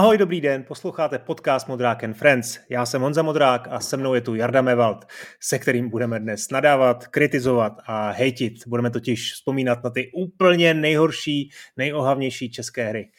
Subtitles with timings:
[0.00, 2.58] Ahoj, dobrý den, posloucháte podcast Modrák and Friends.
[2.68, 5.04] Já jsem Honza Modrák a se mnou je tu Jarda Mevald,
[5.40, 8.52] se kterým budeme dnes nadávat, kritizovat a hejtit.
[8.66, 13.10] Budeme totiž vzpomínat na ty úplně nejhorší, nejohavnější české hry.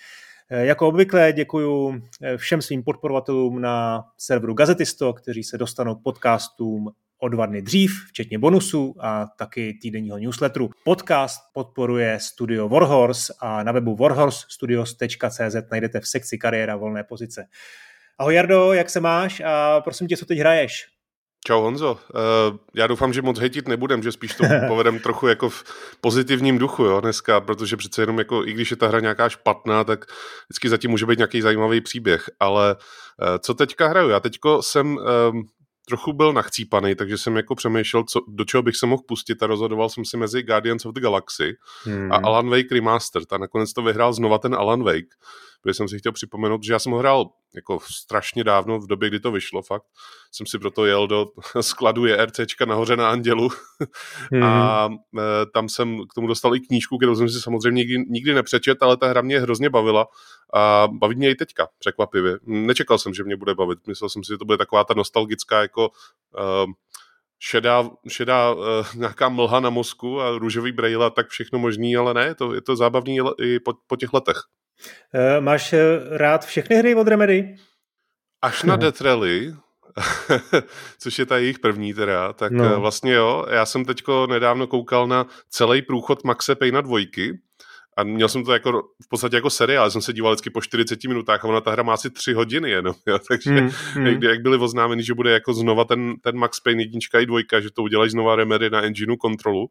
[0.50, 6.04] Eh, jako obvykle děkuji eh, všem svým podporovatelům na serveru Gazetisto, kteří se dostanou k
[6.04, 6.92] podcastům
[7.22, 10.70] o dva dny dřív, včetně bonusů a taky týdenního newsletteru.
[10.84, 17.46] Podcast podporuje studio Warhorse a na webu warhorsestudios.cz najdete v sekci kariéra volné pozice.
[18.20, 20.88] Ahoj Jardo, jak se máš a prosím tě, co teď hraješ?
[21.46, 25.50] Čau Honzo, uh, já doufám, že moc hejtit nebudem, že spíš to povedem trochu jako
[25.50, 25.64] v
[26.02, 29.84] pozitivním duchu jo, dneska, protože přece jenom jako, i když je ta hra nějaká špatná,
[29.84, 30.06] tak
[30.50, 34.10] vždycky zatím může být nějaký zajímavý příběh, ale uh, co teďka hraju?
[34.10, 35.44] Já teďko jsem um,
[35.92, 39.48] trochu byl nachcípaný, takže jsem jako přemýšlel, co, do čeho bych se mohl pustit a
[39.48, 42.12] rozhodoval jsem si mezi Guardians of the Galaxy hmm.
[42.12, 45.16] a Alan Wake Remastered a nakonec to vyhrál znova ten Alan Wake,
[45.62, 49.10] protože jsem si chtěl připomenout, že já jsem ho hrál jako strašně dávno, v době,
[49.10, 49.84] kdy to vyšlo fakt,
[50.32, 51.26] jsem si proto jel do
[51.62, 53.50] skladu JRCčka nahoře na Andělu
[54.32, 54.44] hmm.
[54.44, 54.90] a
[55.20, 58.84] e, tam jsem k tomu dostal i knížku, kterou jsem si samozřejmě nikdy, nikdy nepřečet,
[58.84, 60.08] ale ta hra mě hrozně bavila
[60.54, 62.38] a baví mě i teďka, překvapivě.
[62.44, 65.62] Nečekal jsem, že mě bude bavit, myslel jsem si, že to bude taková ta nostalgická
[65.62, 66.72] jako uh,
[67.40, 68.64] šedá, šedá uh,
[68.96, 72.76] nějaká mlha na mozku a růžový brejla, tak všechno možný, ale ne, to, je to
[72.76, 74.38] zábavný i po, po těch letech.
[75.14, 75.76] Uh, máš
[76.10, 77.56] rád všechny hry od Remedy?
[78.42, 79.54] Až na Death Rally,
[81.00, 82.80] což je ta jejich první teda, tak no.
[82.80, 87.40] vlastně jo, já jsem teďko nedávno koukal na celý průchod Maxe Payna dvojky,
[87.98, 91.04] a měl jsem to jako v podstatě jako seriál, jsem se díval vždycky po 40
[91.04, 94.08] minutách a ona ta hra má asi 3 hodiny jenom, jo, takže mm, mm.
[94.08, 97.60] Jak, jak byli oznámeni, že bude jako znova ten, ten Max Payne jednička i dvojka,
[97.60, 99.70] že to udělají znova Remedy na engineu kontrolu,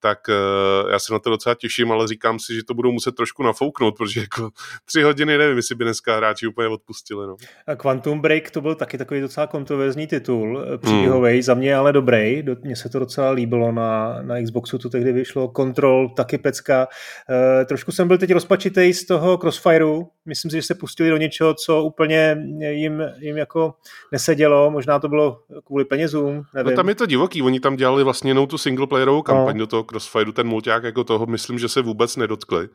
[0.00, 3.14] tak uh, já se na to docela těším, ale říkám si, že to budou muset
[3.14, 4.50] trošku nafouknout, protože jako
[4.84, 7.26] tři hodiny nevím, jestli by dneska hráči úplně odpustili.
[7.26, 7.36] No.
[7.66, 11.42] A Quantum Break to byl taky takový docela kontroverzní titul, eh, příběhový, hmm.
[11.42, 15.52] za mě ale dobrý, mně se to docela líbilo na, na Xboxu, to tehdy vyšlo,
[15.56, 16.88] Control, taky pecka.
[17.30, 21.16] Uh, trošku jsem byl teď rozpačitý z toho Crossfireu, myslím si, že se pustili do
[21.16, 23.74] něčeho, co úplně jim, jim jako
[24.12, 26.70] nesedělo, možná to bylo kvůli penězům, nevím.
[26.70, 29.58] No tam je to divoký, oni tam dělali vlastně jenom tu singleplayerovou kampaň no.
[29.58, 32.68] do toho Crossfireu, ten mulťák jako toho myslím, že se vůbec nedotkli.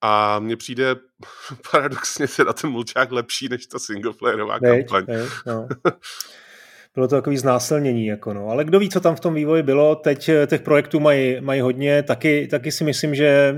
[0.00, 0.96] A mně přijde
[1.70, 5.04] paradoxně na ten mulťák lepší než ta singleplayerová kampaň.
[5.08, 5.68] Neď, no.
[6.94, 8.48] bylo to takový znásilnění, jako no.
[8.48, 11.60] ale kdo ví, co tam v tom vývoji bylo, teď eh, těch projektů mají, mají
[11.60, 13.54] hodně, taky, taky si myslím, že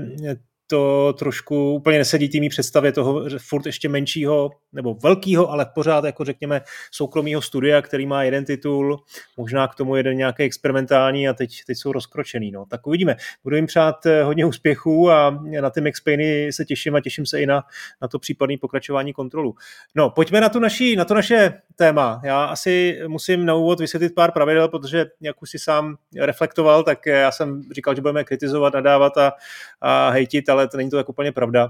[0.73, 6.23] to trošku úplně nesedí tými představě toho furt ještě menšího nebo velkého, ale pořád jako
[6.23, 6.61] řekněme
[6.91, 9.03] soukromého studia, který má jeden titul,
[9.37, 12.51] možná k tomu jeden nějaký experimentální a teď, teď jsou rozkročený.
[12.51, 12.65] No.
[12.65, 13.15] Tak uvidíme.
[13.43, 17.25] Budu jim přát eh, hodně úspěchů a na ty Max Payne se těším a těším
[17.25, 17.63] se i na,
[18.01, 19.55] na to případné pokračování kontrolu.
[19.95, 22.21] No, pojďme na, tu naši, na to naše téma.
[22.23, 27.05] Já asi musím na úvod vysvětlit pár pravidel, protože jak už si sám reflektoval, tak
[27.05, 29.33] já jsem říkal, že budeme kritizovat, nadávat a,
[29.81, 31.69] a hejtit, ale to není to tak úplně pravda,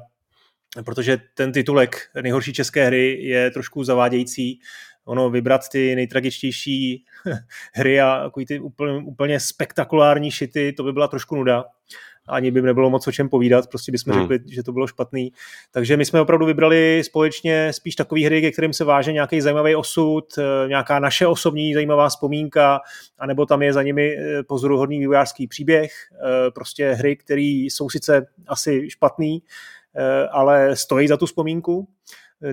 [0.85, 4.59] protože ten titulek nejhorší české hry je trošku zavádějící.
[5.05, 7.05] Ono vybrat ty nejtragičtější
[7.73, 11.63] hry a ty úplně, úplně spektakulární šity, to by byla trošku nuda
[12.27, 14.21] ani by nebylo moc o čem povídat, prostě bychom hmm.
[14.21, 15.31] řekli, že to bylo špatný.
[15.71, 19.75] Takže my jsme opravdu vybrali společně spíš takové hry, ke kterým se váže nějaký zajímavý
[19.75, 22.81] osud, eh, nějaká naše osobní zajímavá vzpomínka,
[23.19, 28.25] anebo tam je za nimi eh, pozoruhodný vývojářský příběh, eh, prostě hry, které jsou sice
[28.47, 29.41] asi špatný,
[30.31, 31.87] ale stojí za tu vzpomínku.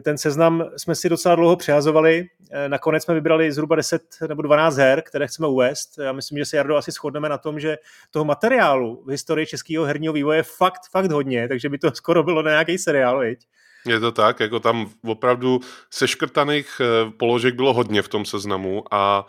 [0.03, 2.27] Ten seznam jsme si docela dlouho přehazovali.
[2.69, 5.99] Nakonec jsme vybrali zhruba 10 nebo 12 her, které chceme uvést.
[5.99, 7.77] Já myslím, že se Jardo asi shodneme na tom, že
[8.11, 12.23] toho materiálu v historii českého herního vývoje je fakt, fakt hodně, takže by to skoro
[12.23, 13.39] bylo na nějaký seriál, viď?
[13.87, 19.27] Je to tak, jako tam opravdu seškrtaných eh, položek bylo hodně v tom seznamu a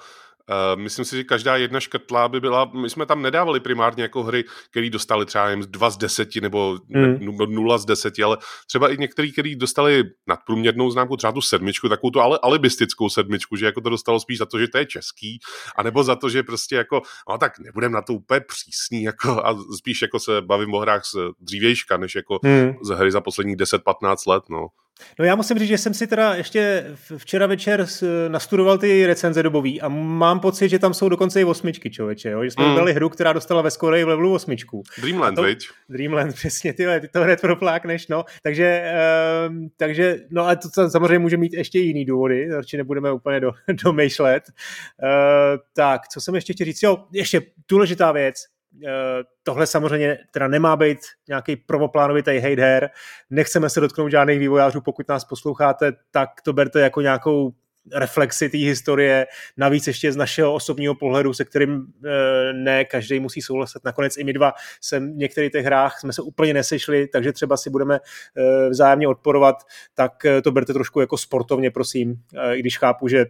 [0.76, 4.44] myslím si, že každá jedna škrtlá by byla, my jsme tam nedávali primárně jako hry,
[4.72, 7.38] které dostali třeba jen 2 z 10 nebo mm.
[7.50, 8.38] 0 z 10, ale
[8.68, 13.56] třeba i některý, který dostali nadprůměrnou známku, třeba tu sedmičku, takovou tu ale alibistickou sedmičku,
[13.56, 15.40] že jako to dostalo spíš za to, že to je český,
[15.78, 19.58] anebo za to, že prostě jako, no tak nebudem na to úplně přísný, jako, a
[19.78, 22.74] spíš jako se bavím o hrách z dřívějška, než jako mm.
[22.82, 24.68] z hry za posledních 10-15 let, no.
[25.20, 26.86] No já musím říct, že jsem si teda ještě
[27.18, 27.86] včera večer
[28.28, 32.44] nastudoval ty recenze dobový a mám pocit, že tam jsou dokonce i osmičky, člověče, jo?
[32.44, 32.76] že jsme mm.
[32.76, 34.84] hru, která dostala ve skore v levelu osmičku.
[35.02, 35.68] Dreamland, to, viď?
[35.90, 38.26] Dreamland, přesně, ty, ty to hned proplákneš, no.
[38.44, 38.94] Takže,
[39.48, 43.52] um, takže, no a to samozřejmě může mít ještě jiný důvody, určitě nebudeme úplně do,
[43.84, 44.44] domýšlet.
[45.04, 46.84] Uh, tak, co jsem ještě chtěl říct?
[46.84, 48.36] Jo, ještě důležitá věc,
[49.44, 50.98] tohle samozřejmě teda nemá být
[51.28, 52.90] nějaký prvoplánovitý hate hair,
[53.30, 57.54] nechceme se dotknout žádných vývojářů, pokud nás posloucháte, tak to berte jako nějakou
[57.94, 59.28] reflexy té historie,
[59.58, 63.86] navíc ještě z našeho osobního pohledu, se kterým e, ne každý musí souhlasit.
[63.86, 67.58] Nakonec i my dva se v některých těch hrách jsme se úplně nesešli, takže třeba
[67.58, 69.56] si budeme e, vzájemně odporovat,
[69.94, 72.16] tak e, to berte trošku jako sportovně, prosím,
[72.54, 73.26] i když chápu, že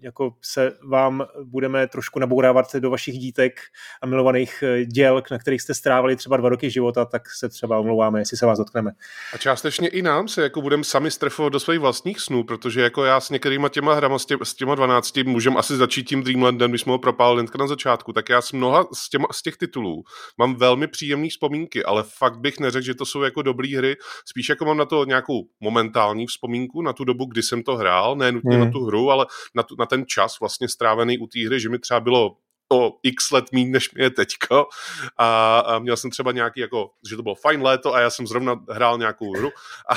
[0.00, 3.60] jako se vám budeme trošku nabourávat do vašich dítek
[4.02, 7.78] a milovaných eh, děl, na kterých jste strávili třeba dva roky života, tak se třeba
[7.78, 8.90] omlouváme, jestli se vás dotkneme.
[9.34, 13.04] A částečně i nám se jako budeme sami strefovat do svých vlastních snů, protože jako
[13.04, 16.70] já s některýma těma hrama, s, tě, s těma 12, můžem asi začít tím Dreamlandem,
[16.70, 19.56] když jsme ho propálili hnedka na začátku, tak já s mnoha z, těma, z těch
[19.56, 20.04] titulů
[20.38, 24.48] mám velmi příjemné vzpomínky, ale fakt bych neřekl, že to jsou jako dobré hry, spíš
[24.48, 28.32] jako mám na to nějakou momentální vzpomínku, na tu dobu, kdy jsem to hrál, ne
[28.32, 28.64] nutně hmm.
[28.64, 31.60] na tu hru, ale na, tu, na ten ten čas vlastně strávený u té hry,
[31.60, 32.36] že mi třeba bylo
[32.72, 34.66] o x let méně, než mi je teďko
[35.18, 38.26] a, a měl jsem třeba nějaký jako, že to bylo fajn léto a já jsem
[38.26, 39.50] zrovna hrál nějakou hru
[39.88, 39.94] a,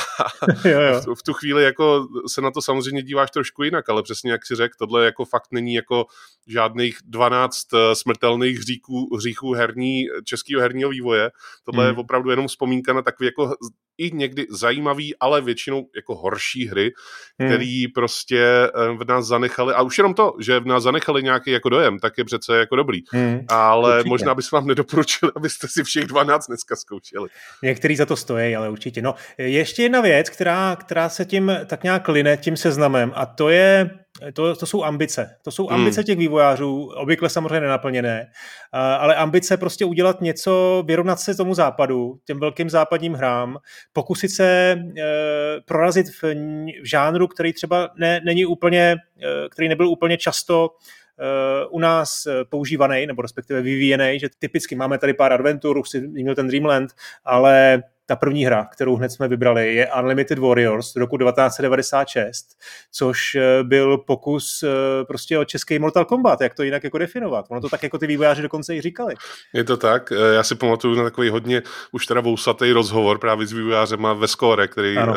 [0.70, 1.02] jo, jo.
[1.02, 4.46] V, v tu chvíli jako se na to samozřejmě díváš trošku jinak, ale přesně jak
[4.46, 6.06] si řekl, tohle jako fakt není jako
[6.48, 11.32] žádných 12 eh, smrtelných hříků, hříchů herní, českého herního vývoje,
[11.64, 11.94] tohle hmm.
[11.94, 13.56] je opravdu jenom vzpomínka na takový jako
[14.00, 16.92] i někdy zajímavý, ale většinou jako horší hry,
[17.40, 17.50] hmm.
[17.50, 21.52] který prostě eh, v nás zanechali, a už jenom to, že v nás zanechali nějaký
[21.52, 23.00] jako dojem, tak je přece jako dobrý.
[23.12, 23.40] Hmm.
[23.48, 24.10] Ale určitě.
[24.10, 27.30] možná bych vám nedoporučil, abyste si všech 12 dneska zkoušeli.
[27.64, 29.02] Některý za to stojí, ale určitě.
[29.02, 33.50] No, ještě jedna věc, která, která se tím tak nějak line tím seznamem, a to
[33.50, 33.90] je
[34.34, 35.36] to, to jsou ambice.
[35.44, 36.06] To jsou ambice hmm.
[36.06, 38.28] těch vývojářů, obvykle samozřejmě nenaplněné,
[38.72, 43.58] ale ambice prostě udělat něco, vyrovnat se tomu západu, těm velkým západním hrám,
[43.94, 44.78] pokusit se e,
[45.66, 46.24] prorazit v,
[46.82, 50.70] v žánru, který třeba ne, není úplně, e, který nebyl úplně často
[51.70, 56.36] u nás používaný, nebo respektive vyvíjený, že typicky máme tady pár adventur, už si měl
[56.36, 56.92] ten Dreamland,
[57.26, 62.46] ale ta první hra, kterou hned jsme vybrali, je Unlimited Warriors z roku 1996,
[62.92, 67.46] což eh, byl pokus eh, prostě o český Mortal Kombat, jak to jinak jako definovat.
[67.50, 69.16] Ono to tak jako ty vývojáři dokonce i říkali.
[69.54, 71.62] Je to tak, eh, já si pamatuju na takový hodně
[71.92, 75.14] už teda vousatý rozhovor právě s vývojářem ve Score, který ano.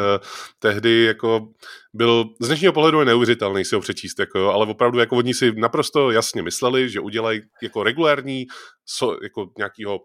[0.59, 1.49] tehdy jako
[1.95, 5.53] byl z dnešního pohledu je neuvěřitelný si ho přečíst, jako, ale opravdu jako oni si
[5.53, 8.47] naprosto jasně mysleli, že udělají jako regulární
[8.87, 10.01] so, jako nějakýho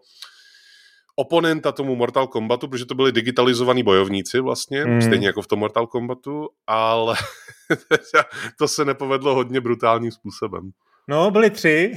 [1.18, 5.02] oponenta tomu Mortal Kombatu, protože to byli digitalizovaní bojovníci vlastně, mm.
[5.02, 7.16] stejně jako v tom Mortal Kombatu, ale
[8.58, 10.72] to se nepovedlo hodně brutálním způsobem.
[11.10, 11.92] No, byli tři.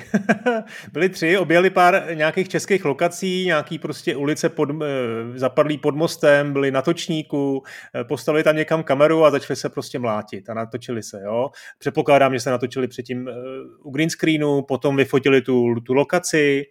[0.94, 4.86] byli tři, objeli pár nějakých českých lokací, nějaký prostě ulice pod, eh,
[5.40, 7.64] zapadlý pod mostem, byli na točníku,
[7.96, 11.50] eh, postavili tam někam kameru a začali se prostě mlátit a natočili se, jo.
[11.80, 13.34] Předpokládám, že se natočili předtím eh,
[13.84, 16.66] u green screenu, potom vyfotili tu, tu lokaci,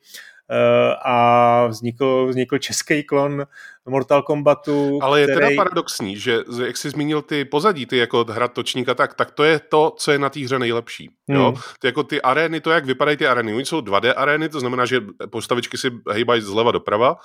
[1.05, 3.47] a vznikl, vznikl český klon
[3.89, 4.99] Mortal Kombatu.
[5.03, 5.47] Ale je který...
[5.47, 9.45] teda paradoxní, že jak jsi zmínil ty pozadí, ty jako hra točníka, tak, tak to
[9.45, 11.11] je to, co je na té hře nejlepší.
[11.29, 11.39] Hmm.
[11.39, 11.55] Jo?
[11.81, 14.85] Ty, jako ty arény, to jak vypadají ty arény, oni jsou 2D arény, to znamená,
[14.87, 15.01] že
[15.31, 17.17] postavičky si hejbají zleva doprava,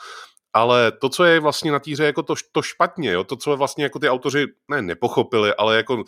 [0.53, 3.23] ale to, co je vlastně na té hře jako to, to špatně, jo?
[3.23, 6.03] to, co vlastně jako ty autoři ne, nepochopili, ale jako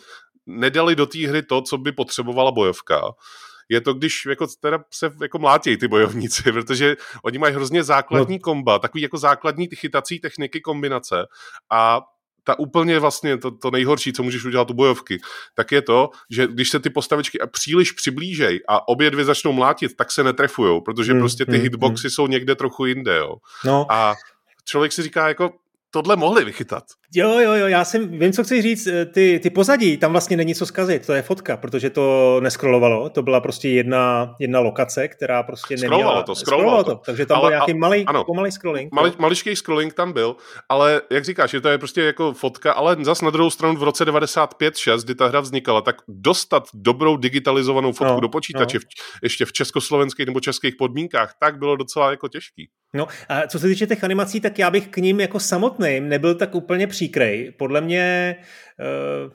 [0.46, 3.00] nedali do té hry to, co by potřebovala bojovka,
[3.68, 8.36] je to, když jako teda se jako mlátějí ty bojovníci, protože oni mají hrozně základní
[8.36, 8.40] no.
[8.40, 11.26] komba, takový jako základní ty chytací techniky kombinace
[11.70, 12.00] a
[12.44, 15.20] ta úplně vlastně to, to nejhorší, co můžeš udělat u bojovky,
[15.54, 19.96] tak je to, že když se ty postavičky příliš přiblížej a obě dvě začnou mlátit,
[19.96, 22.10] tak se netrefujou, protože hmm, prostě ty hmm, hitboxy hmm.
[22.10, 23.34] jsou někde trochu jinde, jo.
[23.64, 23.92] No.
[23.92, 24.14] A
[24.64, 25.52] člověk si říká jako,
[25.90, 26.84] tohle mohli vychytat.
[27.14, 30.36] Jo, jo, jo, já jsem, vím, co chci říct, eh, ty, ty pozadí, tam vlastně
[30.36, 35.08] není co zkazit, to je fotka, protože to neskrolovalo, to byla prostě jedna, jedna lokace,
[35.08, 35.96] která prostě neměla...
[35.96, 36.90] Scrollovalo to, scrollovalo to.
[36.90, 37.00] to.
[37.06, 38.92] Takže tam ale, byl nějaký malý, ano, pomalý scrolling.
[38.92, 40.36] Mali, maličký scrolling tam byl,
[40.68, 43.82] ale jak říkáš, že to je prostě jako fotka, ale zas na druhou stranu v
[43.82, 48.80] roce 95-6, kdy ta hra vznikala, tak dostat dobrou digitalizovanou fotku no, do počítače no.
[48.80, 52.68] v, ještě v československých nebo českých podmínkách, tak bylo docela jako těžký.
[52.94, 56.34] No a co se týče těch animací, tak já bych k ním jako samotným nebyl
[56.34, 57.52] tak úplně příkrej.
[57.58, 58.36] Podle mě
[58.80, 59.30] eh,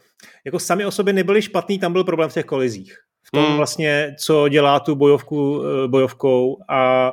[0.46, 2.98] jako sami o sobě nebyli špatný, tam byl problém v těch kolizích.
[3.24, 3.58] V tom hmm.
[3.58, 7.12] vlastně, co dělá tu bojovku eh, bojovkou a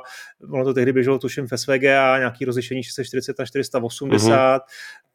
[0.51, 4.59] ono to tehdy běželo tuším v SVG a nějaký rozlišení 640 na 480, hmm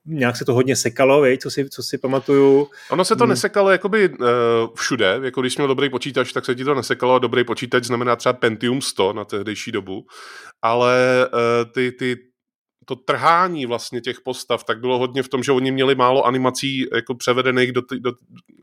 [0.09, 2.69] nějak se to hodně sekalo, vej, co, si, co si pamatuju.
[2.91, 3.31] Ono se to hmm.
[3.31, 4.27] nesekalo jakoby uh,
[4.75, 8.17] všude, jako když měl dobrý počítač, tak se ti to nesekalo a dobrý počítač znamená
[8.17, 10.07] třeba Pentium 100 na tehdejší dobu,
[10.63, 12.17] ale uh, ty, ty
[12.89, 16.87] to trhání vlastně těch postav, tak bylo hodně v tom, že oni měli málo animací
[16.95, 18.13] jako převedených do, do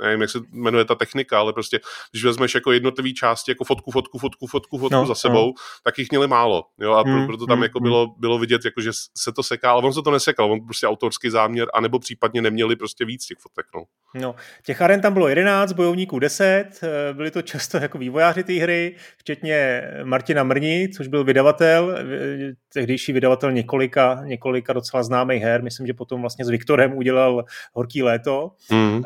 [0.02, 1.80] nevím, jak se jmenuje ta technika, ale prostě,
[2.12, 5.54] když vezmeš jako jednotlivý části, jako fotku, fotku, fotku, fotku, fotku no, za sebou, no.
[5.84, 7.84] tak jich měli málo, jo, a hmm, proto tam hmm, jako hmm.
[7.84, 10.88] bylo, bylo vidět, jako, že se to seká, ale on se to nesekal, on prostě
[10.88, 13.84] autorský záměr, anebo případně neměli prostě víc těch fotek, no.
[14.16, 18.54] No, těch aren tam bylo 11, bojovníků 10, eh, byli to často jako vývojáři té
[18.54, 25.64] hry, včetně Martina Mrni, což byl vydavatel, eh, tehdejší vydavatel několika, několika docela známých her,
[25.64, 28.96] myslím, že potom vlastně s Viktorem udělal Horký léto, mm.
[28.96, 29.02] uh,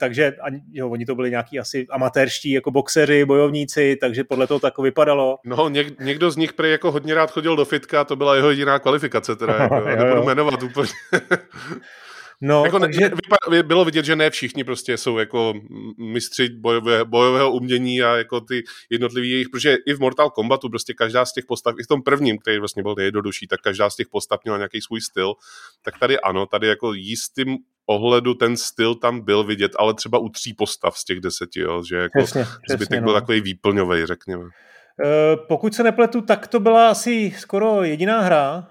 [0.00, 0.32] takže
[0.72, 5.38] jo, oni to byli nějaký asi amatérští jako boxeři, bojovníci, takže podle toho tak vypadalo.
[5.44, 8.50] No, něk, někdo z nich prý jako hodně rád chodil do fitka, to byla jeho
[8.50, 9.96] jediná kvalifikace, teda, jako, jo, jo.
[9.96, 10.88] nebudu jmenovat úplně.
[12.40, 13.10] No, jako takže...
[13.50, 15.54] ne, bylo vidět, že ne všichni prostě jsou jako
[15.98, 20.94] mistři bojové, bojového umění a jako ty jednotlivý jejich, protože i v Mortal Kombatu prostě
[20.94, 23.96] každá z těch postav, i v tom prvním, který vlastně byl nejjednodušší, tak každá z
[23.96, 25.34] těch postav měla nějaký svůj styl,
[25.82, 30.28] tak tady ano, tady jako jistým ohledu ten styl tam byl vidět, ale třeba u
[30.28, 33.20] tří postav z těch deseti, jo, že jako přesně, zbytek přesně, byl no.
[33.20, 34.44] takový výplňový, řekněme.
[35.04, 38.68] Eh, pokud se nepletu, tak to byla asi skoro jediná hra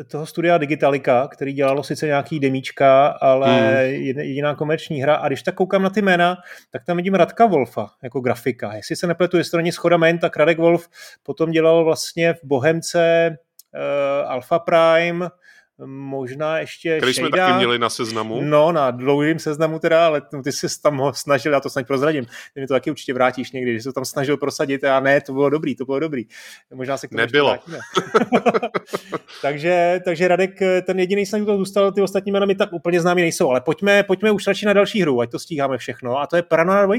[0.00, 4.18] eh, toho studia Digitalika, který dělalo sice nějaký demíčka, ale mm.
[4.18, 5.14] jediná komerční hra.
[5.14, 6.36] A když tak koukám na ty jména,
[6.70, 8.74] tak tam vidím Radka Wolfa jako grafika.
[8.74, 10.88] Jestli se nepletu, jestli to není schoda jmén, tak Radek Wolf
[11.22, 13.36] potom dělal vlastně v Bohemce
[13.74, 15.28] uh, Alpha Prime,
[15.86, 18.40] možná ještě Který jsme taky měli na seznamu.
[18.42, 22.26] No, na dlouhým seznamu teda, ale ty jsi tam ho snažil, já to snad prozradím,
[22.54, 25.20] ty mi to taky určitě vrátíš někdy, že jsi to tam snažil prosadit a ne,
[25.20, 26.24] to bylo dobrý, to bylo dobrý.
[26.74, 27.58] Možná se k tomu Nebylo.
[29.42, 33.22] takže, takže Radek, ten jediný snad to zůstal, ty ostatní jména mi tak úplně známí
[33.22, 36.36] nejsou, ale pojďme, pojďme už radši na další hru, ať to stíháme všechno a to
[36.36, 36.94] je Paranoia 2.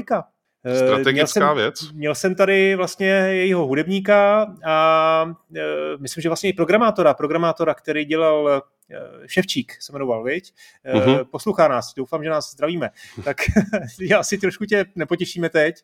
[0.64, 1.92] Eh, Strategická měl jsem, věc.
[1.92, 5.62] Měl jsem tady vlastně jejího hudebníka a e,
[5.98, 8.60] myslím, že vlastně i programátora, programátora, který dělal e,
[9.26, 10.52] Ševčík se jmenoval, viď?
[10.94, 11.24] Uh-huh.
[11.24, 12.90] Poslouchá nás, doufám, že nás zdravíme.
[13.24, 13.36] Tak
[14.00, 15.76] já si trošku tě nepotěšíme teď,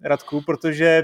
[0.00, 1.02] Radku, protože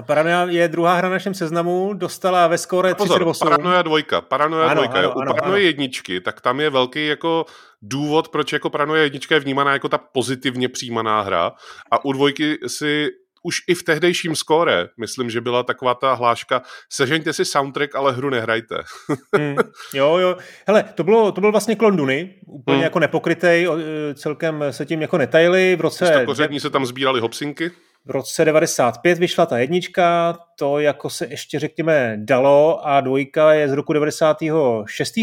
[0.00, 3.48] Paranoia je druhá hra na našem seznamu, dostala ve skóre 38.
[3.48, 4.98] Paranoia dvojka, Paranoia ano, dvojka.
[4.98, 5.08] Ano.
[5.08, 5.66] U ano, Paranoia ano.
[5.66, 7.44] jedničky, tak tam je velký jako
[7.82, 11.52] důvod, proč jako Paranoia jednička je vnímaná jako ta pozitivně přijímaná hra
[11.90, 13.08] a u dvojky si
[13.42, 18.12] už i v tehdejším skóre, myslím, že byla taková ta hláška, sežeňte si soundtrack, ale
[18.12, 18.74] hru nehrajte.
[19.36, 19.56] hmm,
[19.94, 20.36] jo, jo.
[20.66, 22.84] Hele, to, bylo, to byl vlastně klon Duny, úplně hmm.
[22.84, 23.68] jako nepokrytej,
[24.14, 25.76] celkem se tím jako netajili.
[25.76, 26.22] V roce...
[26.26, 27.70] Koření se tam sbírali hopsinky.
[28.04, 33.68] V roce 95 vyšla ta jednička, to jako se ještě řekněme dalo a dvojka je
[33.68, 35.14] z roku 96.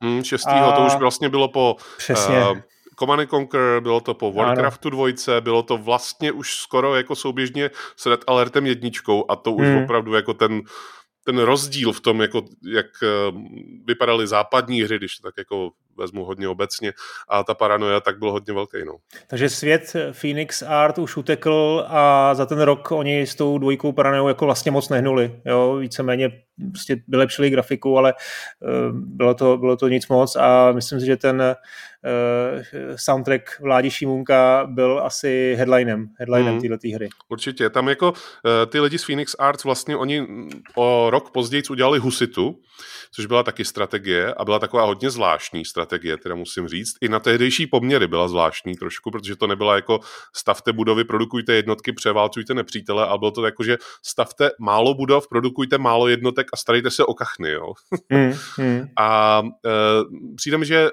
[0.00, 0.46] Hmm, 6.
[0.46, 0.72] A...
[0.72, 2.38] to už vlastně bylo po Přesně.
[2.38, 2.58] Uh,
[2.98, 4.96] Command Conquer, bylo to po Warcraftu ano.
[4.96, 9.66] dvojce, bylo to vlastně už skoro jako souběžně s Red Alertem jedničkou a to už
[9.66, 9.84] hmm.
[9.84, 10.62] opravdu jako ten
[11.26, 12.42] ten rozdíl v tom, jako,
[12.72, 13.06] jak eh,
[13.84, 16.92] vypadaly západní hry, když to tak jako vezmu hodně obecně,
[17.28, 18.78] a ta paranoia tak byl hodně velký.
[18.86, 18.92] No.
[19.26, 24.28] Takže svět Phoenix Art už utekl a za ten rok oni s tou dvojkou paranoiou
[24.28, 25.40] jako vlastně moc nehnuli.
[25.44, 25.76] Jo?
[25.76, 26.30] Víceméně
[26.72, 28.14] prostě vylepšili grafiku, ale
[28.60, 32.62] uh, bylo, to, bylo to nic moc a myslím si, že ten uh,
[32.96, 36.60] soundtrack Vládi Šimunka byl asi headlinem, headlinem mm.
[36.60, 37.08] této hry.
[37.28, 37.70] Určitě.
[37.70, 38.16] Tam jako uh,
[38.68, 40.26] ty lidi z Phoenix Arts vlastně oni
[40.76, 42.58] o rok později udělali Husitu,
[43.12, 45.85] což byla taky strategie a byla taková hodně zvláštní strategie,
[46.22, 46.94] teda musím říct.
[47.00, 50.00] I na tehdejší poměry byla zvláštní trošku, protože to nebyla jako
[50.36, 53.76] stavte budovy, produkujte jednotky, převálcujte nepřítele, a bylo to jako, že
[54.06, 57.72] stavte málo budov, produkujte málo jednotek a starejte se o kachny, jo.
[58.10, 58.86] Mm, mm.
[58.98, 59.70] A e,
[60.36, 60.90] přijde mi, že e,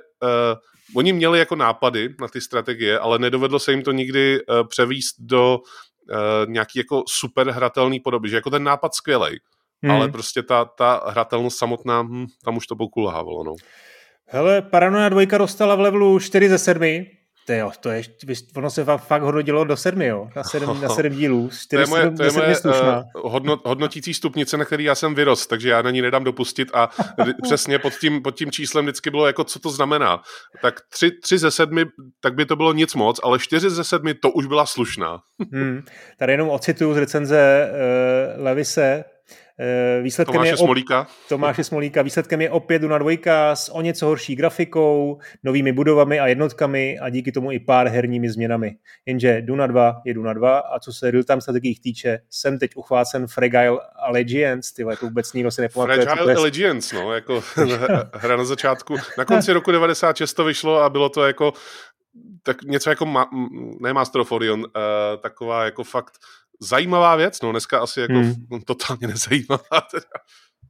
[0.95, 5.15] oni měli jako nápady na ty strategie, ale nedovedlo se jim to nikdy e, převíst
[5.19, 5.59] do
[6.11, 9.39] e, nějaký jako super hratelný podoby, že jako ten nápad skvělej,
[9.83, 9.91] hmm.
[9.91, 13.53] ale prostě ta, ta hratelnost samotná, hm, tam už to pokulhávalo, no.
[14.27, 17.05] Hele, Paranoia 2 dostala v levelu 4 ze 7,
[17.45, 18.03] to, jo, to je,
[18.55, 21.49] ono se fakt hodnotilo do sedmi, jo, na sedm, na sedm dílů.
[21.69, 22.71] to je moje, to je moje uh,
[23.13, 26.89] hodnot, hodnotící stupnice, na který já jsem vyrost, takže já na ní nedám dopustit a
[27.43, 30.21] přesně pod tím, pod tím číslem vždycky bylo jako, co to znamená.
[30.61, 31.85] Tak tři, tři ze sedmi,
[32.21, 35.19] tak by to bylo nic moc, ale čtyři ze sedmi, to už byla slušná.
[35.51, 35.81] hmm.
[36.19, 39.03] Tady jenom ocituju z recenze uh, Levise,
[40.01, 40.59] výsledkem Tomáše je op...
[40.59, 41.07] Smolíka.
[41.29, 42.01] Tomáše Smolíka.
[42.01, 43.11] Výsledkem je opět Duna 2
[43.55, 48.29] s o něco horší grafikou, novými budovami a jednotkami a díky tomu i pár herními
[48.29, 48.75] změnami.
[49.05, 53.27] Jenže Duna 2 je Duna 2 a co se real-time strategiích týče, jsem teď uchvácen
[53.27, 56.05] Fragile Allegiance, ty jako vůbec nikdo si nepamatuje.
[56.05, 57.43] Fragile Allegiance, no, jako
[58.13, 58.95] hra na začátku.
[59.17, 61.53] Na konci roku 96 to vyšlo a bylo to jako
[62.43, 63.29] tak něco jako, ma,
[63.81, 64.65] ne Master of Orion, uh,
[65.21, 66.13] taková jako fakt
[66.63, 68.61] zajímavá věc, no dneska asi jako hmm.
[68.65, 69.81] totálně nezajímavá.
[69.91, 70.05] Teda.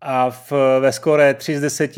[0.01, 1.91] A v, ve skore 3 z 10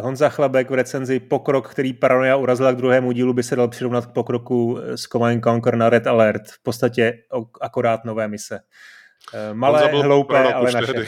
[0.00, 4.06] Honza Chlebek v recenzi pokrok, který Paranoia urazila k druhému dílu, by se dal přirovnat
[4.06, 6.42] k pokroku z Command Conquer na Red Alert.
[6.46, 7.12] V podstatě
[7.60, 8.60] akorát nové mise.
[9.34, 10.92] Eh, malé, hloupé, ale naše.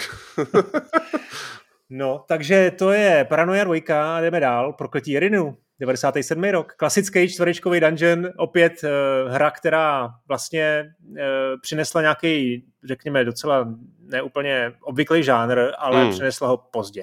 [1.91, 4.73] no, takže to je Paranoia 2 a jdeme dál.
[4.73, 6.45] Prokletí Erinu, 97.
[6.45, 6.73] rok.
[6.77, 11.17] Klasický čtverečkový dungeon, opět uh, hra, která vlastně uh,
[11.63, 16.11] přinesla nějaký, řekněme, docela neúplně obvyklý žánr, ale hmm.
[16.11, 17.03] přinesla ho pozdě.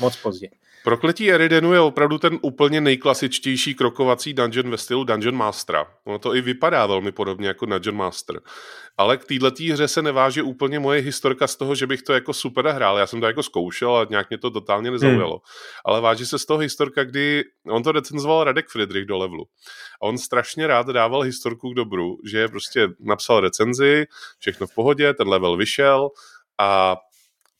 [0.00, 0.48] Moc pozdě.
[0.86, 5.86] Prokletí Eridenu je opravdu ten úplně nejklasičtější krokovací dungeon ve stylu Dungeon Mastera.
[6.04, 8.40] Ono to i vypadá velmi podobně jako Dungeon Master.
[8.96, 12.32] Ale k této hře se neváže úplně moje historka z toho, že bych to jako
[12.32, 12.98] super hrál.
[12.98, 15.32] Já jsem to jako zkoušel a nějak mě to totálně nezaujalo.
[15.32, 15.40] Hmm.
[15.84, 19.44] Ale váží se z toho historka, kdy on to recenzoval Radek Friedrich do levelu.
[20.02, 24.04] A on strašně rád dával historku k dobru, že prostě napsal recenzi,
[24.38, 26.08] všechno v pohodě, ten level vyšel
[26.58, 26.96] a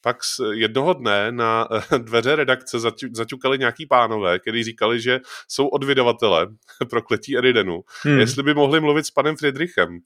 [0.06, 2.78] pak z jednoho dne na dveře redakce
[3.12, 6.46] zaťukali nějaký pánové, kteří říkali, že jsou od vydavatele
[6.90, 8.18] prokletí Eridenu, hmm.
[8.18, 9.98] jestli by mohli mluvit s panem Friedrichem.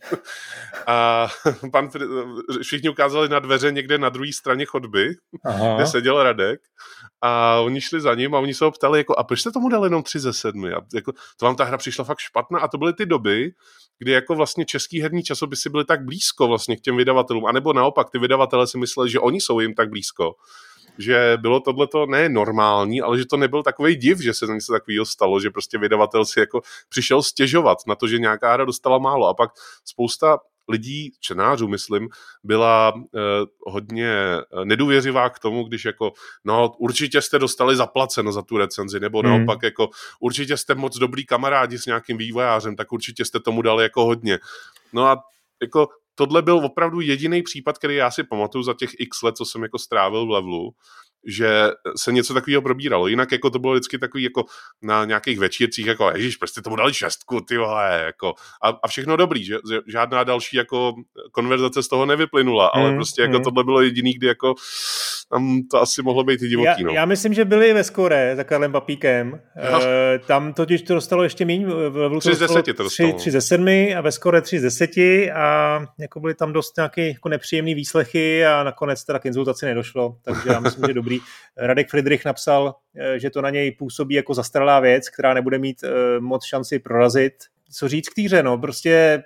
[0.86, 1.28] A
[1.72, 1.90] pan,
[2.62, 5.74] všichni ukázali na dveře někde na druhé straně chodby, Aha.
[5.76, 6.60] kde seděl Radek
[7.22, 9.68] a oni šli za ním a oni se ho ptali, jako, a proč jste tomu
[9.68, 10.72] dali jenom tři ze sedmi?
[10.72, 13.50] A jako, to vám ta hra přišla fakt špatná a to byly ty doby,
[13.98, 18.10] kdy jako vlastně český herní časopisy byly tak blízko vlastně k těm vydavatelům, anebo naopak
[18.10, 20.34] ty vydavatele si mysleli, že oni jsou jim tak blízko
[20.98, 25.06] že bylo tohleto ne normální, ale že to nebyl takový div, že se něco takového
[25.06, 29.28] stalo, že prostě vydavatel si jako přišel stěžovat na to, že nějaká hra dostala málo.
[29.28, 29.50] A pak
[29.84, 32.08] spousta lidí, čenářů, myslím,
[32.44, 33.18] byla eh,
[33.66, 36.12] hodně eh, nedůvěřivá k tomu, když jako,
[36.44, 39.30] no určitě jste dostali zaplaceno za tu recenzi, nebo hmm.
[39.30, 39.88] naopak jako,
[40.20, 44.38] určitě jste moc dobrý kamarádi s nějakým vývojářem, tak určitě jste tomu dali jako hodně.
[44.92, 45.22] No a
[45.62, 49.44] jako tohle byl opravdu jediný případ, který já si pamatuju za těch x let, co
[49.44, 50.74] jsem jako strávil v levelu,
[51.26, 53.06] že se něco takového probíralo.
[53.06, 54.44] Jinak jako to bylo vždycky takový jako
[54.82, 59.16] na nějakých večírcích, jako ježíš, prostě tomu dali šestku, ty vole, jako a, a všechno
[59.16, 60.94] dobrý, že, že žádná další jako
[61.32, 63.44] konverzace z toho nevyplynula, ale mm, prostě jako mm.
[63.44, 64.54] tohle bylo jediný, kdy jako
[65.30, 66.82] tam to asi mohlo být i divoký.
[66.82, 66.92] Já, no.
[66.92, 69.40] já myslím, že byli ve skore za Karlem Papíkem.
[69.72, 69.82] No.
[69.82, 71.66] E, tam totiž to dostalo ještě méně.
[71.66, 73.12] V 3 z 10 to dostalo.
[73.12, 74.90] 3, 3 ze 7 a ve skore 3 z 10
[75.34, 79.24] a jako byly tam dost nějaké jako nepříjemné výslechy a nakonec teda k
[79.62, 81.13] nedošlo, takže já myslím, že dobrý.
[81.56, 85.84] Radek Friedrich napsal, e, že to na něj působí jako zastaralá věc, která nebude mít
[85.84, 87.34] e, moc šanci prorazit.
[87.72, 89.22] Co říct k týře, no, prostě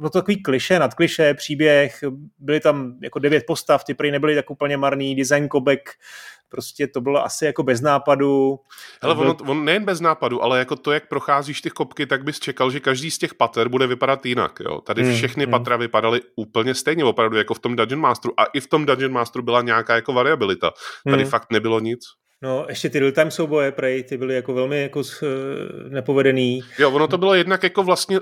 [0.00, 2.04] bylo to takový kliše nad kliše, příběh,
[2.38, 5.90] byly tam jako devět postav, ty prý nebyly tak úplně marný, design kobek,
[6.48, 8.60] prostě to bylo asi jako bez nápadu.
[9.02, 9.30] Hele, byl...
[9.30, 12.70] on, on nejen bez nápadu, ale jako to, jak procházíš ty kopky, tak bys čekal,
[12.70, 14.60] že každý z těch pater bude vypadat jinak.
[14.60, 14.80] Jo?
[14.80, 15.50] Tady hmm, všechny hmm.
[15.50, 18.40] patra vypadaly úplně stejně, opravdu jako v tom Dungeon Masteru.
[18.40, 20.70] A i v tom Dungeon Masteru byla nějaká jako variabilita.
[21.10, 21.30] Tady hmm.
[21.30, 22.00] fakt nebylo nic.
[22.42, 25.06] No, ještě ty real-time souboje, prej, ty byly jako velmi jako uh,
[25.88, 26.60] nepovedený.
[26.78, 28.20] Jo, ono to bylo jednak jako vlastně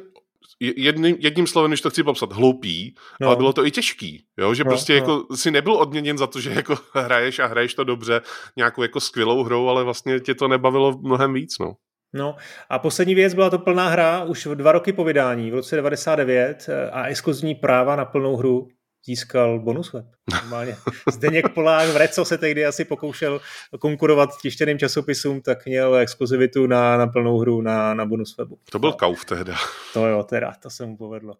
[0.60, 3.26] jedním, jedním slovem, když to chci popsat, hloupý, no.
[3.26, 4.54] ale bylo to i těžký, jo?
[4.54, 4.96] že no, prostě no.
[4.96, 8.20] jako si nebyl odměněn za to, že jako hraješ a hraješ to dobře
[8.56, 11.74] nějakou jako skvělou hrou, ale vlastně tě to nebavilo mnohem víc, no.
[12.14, 12.36] No
[12.70, 16.66] a poslední věc byla to plná hra už dva roky po vydání, v roce 99
[16.68, 18.68] eh, a exkluzivní práva na plnou hru
[19.08, 20.06] získal bonus web.
[20.32, 20.76] Normálně.
[21.12, 23.40] Zdeněk Polák v Reco se tehdy asi pokoušel
[23.80, 28.58] konkurovat tištěným časopisům, tak měl exkluzivitu na, na plnou hru na, na bonus webu.
[28.70, 28.96] To byl no.
[28.96, 29.54] kauf tehda.
[29.94, 31.34] To jo, teda, to se mu povedlo.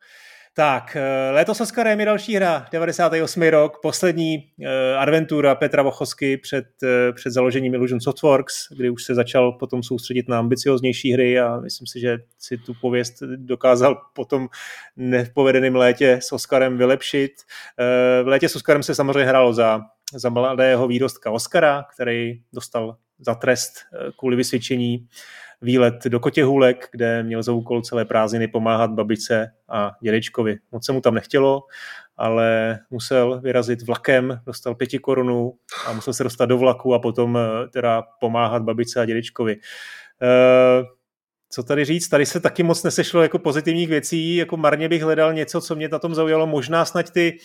[0.59, 3.51] Tak, eh, Léto Oscarem je další hra, 98.
[3.51, 4.67] rok, poslední uh,
[4.97, 10.29] adventura Petra Vochosky před, uh, před založením Illusion Softworks, kdy už se začal potom soustředit
[10.29, 14.49] na ambicioznější hry a myslím si, že si tu pověst dokázal potom
[14.97, 17.33] nepovedeným létě s Oscarem vylepšit.
[17.81, 19.81] Uh, v létě s Oscarem se samozřejmě hrálo za,
[20.15, 23.73] za mladého výrostka Oscara, který dostal za trest
[24.19, 25.07] kvůli vysvědčení
[25.63, 30.57] výlet do Kotěhůlek, kde měl za úkol celé prázdniny pomáhat babice a dědečkovi.
[30.73, 31.63] Moc se mu tam nechtělo,
[32.17, 35.53] ale musel vyrazit vlakem, dostal pěti korunů
[35.87, 39.57] a musel se dostat do vlaku a potom eh, teda pomáhat babice a dědečkovi.
[40.23, 40.85] Eh,
[41.51, 45.33] co tady říct, tady se taky moc nesešlo jako pozitivních věcí, jako marně bych hledal
[45.33, 47.39] něco, co mě na tom zaujalo, možná snad ty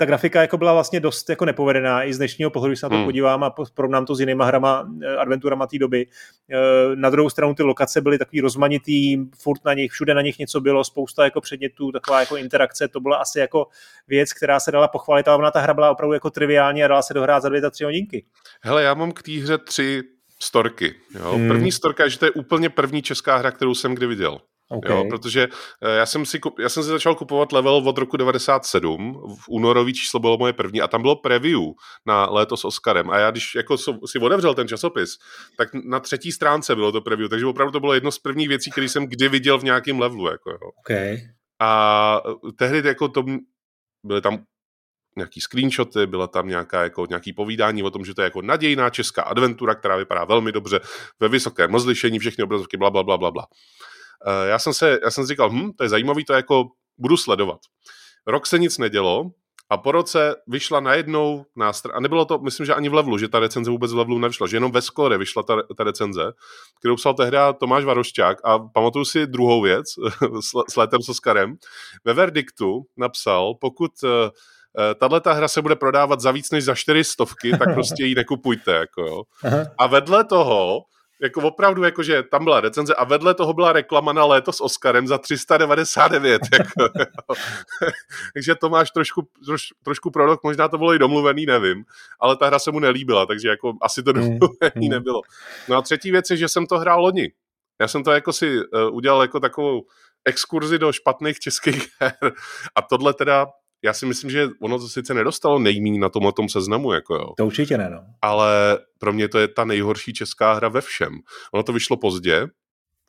[0.00, 2.90] ta grafika jako byla vlastně dost jako nepovedená i z dnešního pohledu, když se na
[2.90, 3.04] to hmm.
[3.04, 6.06] podívám a porovnám to s jinýma hrama, eh, adventurama té doby.
[6.50, 6.56] Eh,
[6.96, 10.60] na druhou stranu ty lokace byly takový rozmanitý, furt na nich, všude na nich něco
[10.60, 13.66] bylo, spousta jako předmětů, taková jako interakce, to byla asi jako
[14.08, 17.02] věc, která se dala pochválit, ale ona ta hra byla opravdu jako triviální a dala
[17.02, 18.24] se dohrát za dvě, za tři hodinky.
[18.60, 20.02] Hele, já mám k té hře tři
[20.42, 20.94] storky.
[21.18, 21.32] Jo?
[21.32, 21.48] Hmm.
[21.48, 24.38] První storka je, že to je úplně první česká hra, kterou jsem kdy viděl.
[24.72, 24.96] Okay.
[24.96, 25.48] Jo, protože
[25.82, 29.94] eh, já jsem, si, já jsem si začal kupovat level od roku 97, v únorový
[29.94, 31.60] číslo bylo moje první a tam bylo preview
[32.06, 35.10] na léto s Oscarem a já když jako si otevřel ten časopis,
[35.56, 38.70] tak na třetí stránce bylo to preview, takže opravdu to bylo jedno z prvních věcí,
[38.70, 40.26] které jsem kdy viděl v nějakém levelu.
[40.26, 40.58] Jako, jo.
[40.80, 41.18] Okay.
[41.60, 43.24] A eh, tehdy jako to
[44.04, 44.44] byly tam
[45.16, 48.90] nějaký screenshoty, byla tam nějaká, jako, nějaký povídání o tom, že to je jako nadějná
[48.90, 50.80] česká adventura, která vypadá velmi dobře
[51.20, 53.46] ve vysokém rozlišení, všechny obrazovky, bla, bla, bla, bla, bla.
[54.26, 56.64] Uh, já jsem se, já jsem si říkal, hm, to je zajímavý, to jako
[56.98, 57.60] budu sledovat.
[58.26, 59.30] Rok se nic nedělo
[59.70, 63.28] a po roce vyšla najednou nástroj, a nebylo to, myslím, že ani v levelu, že
[63.28, 66.32] ta recenze vůbec v levelu nevyšla, že jenom ve skore vyšla ta, ta recenze,
[66.78, 69.86] kterou psal tehdy Tomáš Varošťák a pamatuju si druhou věc
[70.40, 71.56] s, s letem s Oscarem.
[72.04, 74.10] Ve verdiktu napsal, pokud uh,
[74.78, 78.04] Eh, tahle ta hra se bude prodávat za víc než za čtyři stovky, tak prostě
[78.04, 78.72] ji nekupujte.
[78.72, 79.22] Jako jo.
[79.78, 80.80] A vedle toho,
[81.22, 84.60] jako opravdu, jako že tam byla recenze a vedle toho byla reklama na léto s
[84.60, 86.42] Oscarem za 399.
[86.52, 86.90] Jako,
[88.34, 91.84] takže to máš trošku, troš, trošku produkt, možná to bylo i domluvený, nevím,
[92.20, 94.90] ale ta hra se mu nelíbila, takže jako asi to mm, domluvený mm.
[94.90, 95.22] nebylo.
[95.68, 97.32] No a třetí věc je, že jsem to hrál loni.
[97.80, 98.64] Já jsem to jako si uh,
[98.96, 99.82] udělal jako takovou
[100.24, 102.32] exkurzi do špatných českých her
[102.74, 103.46] a tohle teda
[103.84, 107.32] já si myslím, že ono to sice nedostalo nejmíň na tom, tom seznamu, jako jo.
[107.36, 108.00] To určitě ne, no.
[108.22, 111.18] Ale pro mě to je ta nejhorší česká hra ve všem.
[111.52, 112.46] Ono to vyšlo pozdě,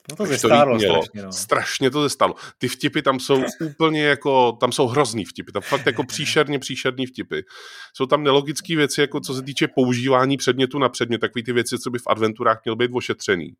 [0.09, 1.31] No to zestálo strašně, no.
[1.31, 2.35] Strašně to zestalo.
[2.57, 7.05] Ty vtipy tam jsou úplně jako, tam jsou hrozný vtipy, tam fakt jako příšerně příšerný
[7.05, 7.39] vtipy.
[7.93, 11.79] Jsou tam nelogické věci, jako co se týče používání předmětu na předmět, takové ty věci,
[11.79, 13.53] co by v adventurách měl být ošetřený.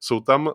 [0.00, 0.52] Jsou tam, uh,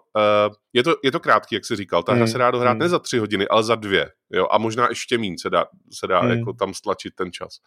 [0.74, 2.80] je, to, je to krátký, jak jsi říkal, ta hra hmm, se dá dohrát hmm.
[2.80, 6.08] ne za tři hodiny, ale za dvě, jo, a možná ještě méně se dá, se
[6.08, 6.32] dá hmm.
[6.32, 7.58] jako tam stlačit ten čas.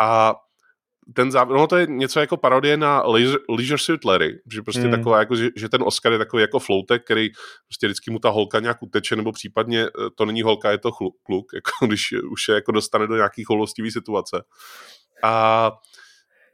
[0.00, 0.34] A
[1.14, 4.84] ten závěr, no to je něco jako parodie na Leisure, Leisure Suit Larry, že prostě
[4.84, 4.90] mm.
[4.90, 7.30] taková, jako, že, že, ten Oscar je takový jako floutek, který
[7.68, 10.92] prostě vždycky mu ta holka nějak uteče, nebo případně eh, to není holka, je to
[10.92, 14.42] kluk, jako když už se jako dostane do nějaký choulostivý situace.
[15.22, 15.72] A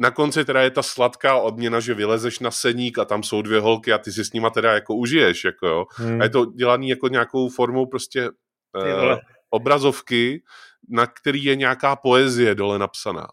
[0.01, 3.61] na konci teda je ta sladká odměna, že vylezeš na seník a tam jsou dvě
[3.61, 5.85] holky a ty si s nima teda jako užiješ, jako jo.
[5.91, 6.21] Hmm.
[6.21, 9.17] A je to dělaný jako nějakou formou prostě uh,
[9.51, 10.43] obrazovky,
[10.89, 13.27] na který je nějaká poezie dole napsaná.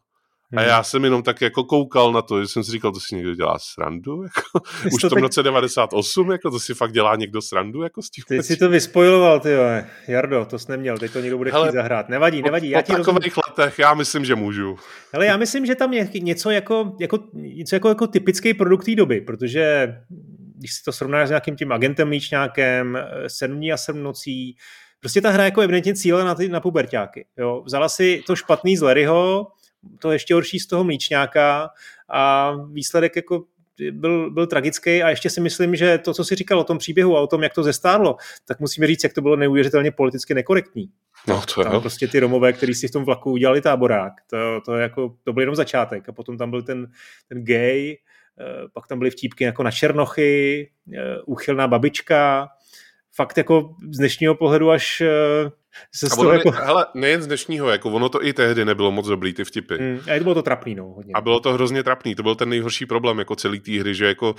[0.58, 0.70] A hmm.
[0.70, 3.36] já jsem jenom tak jako koukal na to, že jsem si říkal, to si někdo
[3.36, 5.22] dělá srandu, jako, už to v tom teď...
[5.22, 8.24] roce 98, jako to si fakt dělá někdo srandu, jako s tím.
[8.28, 9.64] Ty si to vyspojiloval, ty jo.
[10.08, 12.10] Jardo, to jsi neměl, teď to někdo bude Hele, chtít zahrát.
[12.10, 12.72] Nevadí, nevadí.
[12.72, 13.42] Po, já po takových rozum...
[13.50, 14.76] letech já myslím, že můžu.
[15.14, 18.96] Ale já myslím, že tam je něco jako, jako, něco jako, jako typický produkt té
[18.96, 19.96] doby, protože
[20.58, 24.56] když si to srovnáš s nějakým tím agentem Líčňákem, sedm dní a sedm nocí,
[25.00, 27.26] prostě ta hra jako evidentně cíle na, ty, na puberťáky.
[27.38, 27.64] Jo.
[27.66, 29.48] Vzala si to špatný z Larryho,
[30.00, 31.70] to ještě horší z toho mlíčňáka
[32.10, 33.44] a výsledek jako
[33.92, 37.18] byl, byl tragický a ještě si myslím, že to, co si říkal o tom příběhu
[37.18, 38.16] a o tom, jak to zestárlo,
[38.46, 40.90] tak musíme říct, jak to bylo neuvěřitelně politicky nekorektní.
[41.28, 44.78] No, to tam prostě ty Romové, kteří si v tom vlaku udělali táborák, to, to,
[44.78, 46.88] jako, to byl jenom začátek a potom tam byl ten,
[47.30, 47.98] ten gay,
[48.40, 48.44] eh,
[48.74, 52.48] pak tam byly vtípky jako na Černochy, eh, úchylná babička,
[53.16, 55.10] fakt jako z dnešního pohledu až eh,
[55.96, 56.52] se a ono jako...
[56.52, 59.78] hele, nejen z dnešního, jako ono to i tehdy nebylo moc dobrý, ty vtipy.
[59.78, 61.12] Mm, a bylo to trapný, no, hodně.
[61.16, 64.06] A bylo to hrozně trapný, to byl ten nejhorší problém jako celý té hry, že
[64.06, 64.38] jako uh,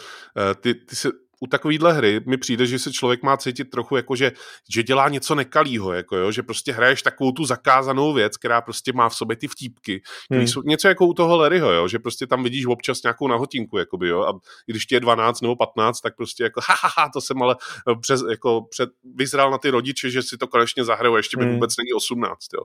[0.60, 1.08] ty, ty se
[1.40, 4.32] u takovýhle hry mi přijde, že se člověk má cítit trochu jako, že,
[4.70, 8.92] že dělá něco nekalýho, jako jo, že prostě hraješ takovou tu zakázanou věc, která prostě
[8.92, 10.46] má v sobě ty vtípky, hmm.
[10.46, 14.08] jsou něco jako u toho Larryho, jo, že prostě tam vidíš občas nějakou nahotinku, jakoby,
[14.08, 17.20] jo, a když ti je 12 nebo 15, tak prostě jako, ha, ha, ha to
[17.20, 17.56] jsem ale
[18.00, 21.54] přes, jako před, vyzral na ty rodiče, že si to konečně zahraju, ještě by hmm.
[21.54, 22.62] vůbec není 18, jo.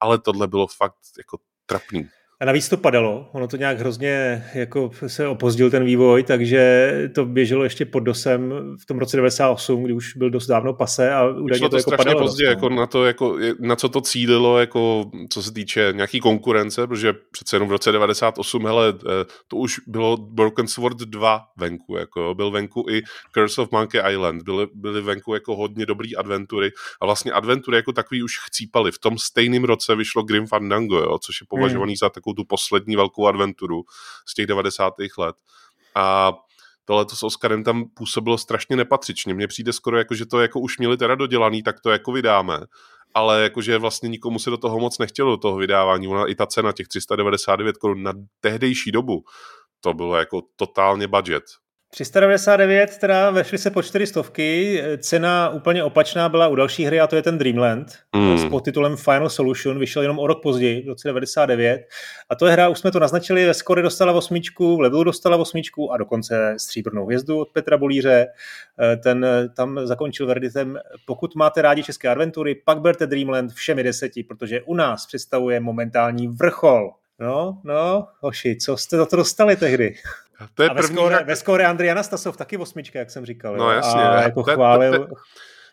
[0.00, 2.08] Ale tohle bylo fakt jako trapný.
[2.40, 7.24] A navíc to padalo, ono to nějak hrozně jako se opozdil ten vývoj, takže to
[7.24, 11.28] běželo ještě pod dosem v tom roce 98, kdy už byl dost dávno pase a
[11.28, 12.20] údajně to, to jako padalo.
[12.20, 12.50] pozdě, no.
[12.50, 17.14] jako na to, jako, na co to cílilo, jako, co se týče nějaký konkurence, protože
[17.30, 22.34] přece jenom v roce 98, hele, eh, to už bylo Broken Sword 2 venku, jako,
[22.34, 23.02] byl venku i
[23.34, 26.70] Curse of Monkey Island, byly, byly venku jako hodně dobrý adventury
[27.00, 28.92] a vlastně adventury jako takový už chcípali.
[28.92, 31.96] V tom stejném roce vyšlo Grim Fandango, jo, což je považovaný hmm.
[31.96, 33.82] za takovou tu poslední velkou adventuru
[34.26, 34.94] z těch 90.
[35.18, 35.36] let.
[35.94, 36.32] A
[36.84, 39.34] tohle s Oscarem tam působilo strašně nepatřičně.
[39.34, 42.60] Mně přijde skoro jako, že to jako už měli teda dodělaný, tak to jako vydáme.
[43.14, 46.08] Ale jakože vlastně nikomu se do toho moc nechtělo, do toho vydávání.
[46.08, 49.24] Ona i ta cena těch 399 korun na tehdejší dobu,
[49.80, 51.44] to bylo jako totálně budget.
[51.90, 57.06] 399, teda vešly se po čtyři stovky, cena úplně opačná byla u další hry a
[57.06, 58.38] to je ten Dreamland mm.
[58.38, 61.80] s podtitulem Final Solution, vyšel jenom o rok později, v roce 99
[62.28, 65.36] a to je hra, už jsme to naznačili, ve Score dostala osmičku, v Levelu dostala
[65.36, 68.26] osmičku a dokonce stříbrnou hvězdu od Petra Bolíře,
[68.80, 73.82] eh, ten eh, tam zakončil verditem, pokud máte rádi české adventury, pak berte Dreamland všemi
[73.82, 76.90] deseti, protože u nás představuje momentální vrchol.
[77.20, 79.94] No, no, hoši, co jste za to dostali tehdy?
[80.54, 81.24] To je a první ve skóre, hra...
[81.24, 83.56] ve skóre Andrej Anastasov taky osmička, jak jsem říkal.
[83.56, 84.02] No jasně.
[84.02, 84.92] A jako to, chválil...
[84.92, 85.14] To, to,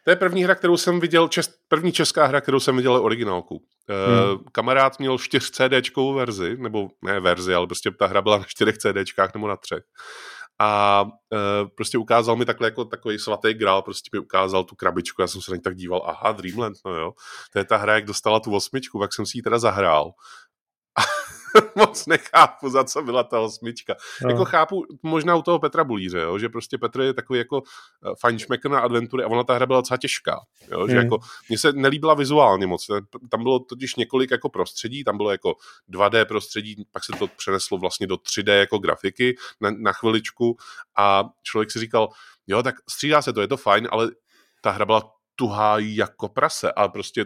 [0.03, 3.61] to je první hra, kterou jsem viděl, čes, první česká hra, kterou jsem viděl originálku.
[3.89, 4.43] Hmm.
[4.51, 8.73] Kamarád měl 4 CDčkovou verzi, nebo ne verzi, ale prostě ta hra byla na 4
[8.73, 9.83] CDčkách nebo na třech.
[10.59, 15.21] A uh, prostě ukázal mi takhle jako takový svatý grál, prostě mi ukázal tu krabičku,
[15.21, 17.11] já jsem se na ní tak díval, aha, Dreamland, no jo,
[17.53, 20.11] to je ta hra, jak dostala tu osmičku, tak jsem si ji teda zahrál.
[21.75, 23.95] moc nechápu, za co byla ta osmička.
[24.21, 24.29] No.
[24.29, 27.61] Jako chápu možná u toho Petra Bulíře, jo, že prostě Petr je takový jako
[28.05, 30.39] eh, fajnšmekr na adventury a ona ta hra byla docela těžká.
[30.71, 31.17] Jo, že jako,
[31.49, 32.87] mně se nelíbila vizuálně moc.
[33.31, 35.55] Tam bylo totiž několik jako prostředí, tam bylo jako
[35.89, 40.57] 2D prostředí, pak se to přeneslo vlastně do 3D jako grafiky na, na chviličku
[40.97, 42.09] a člověk si říkal,
[42.47, 44.11] jo, tak střídá se to, je to fajn, ale
[44.61, 47.25] ta hra byla tuhá jako prase a prostě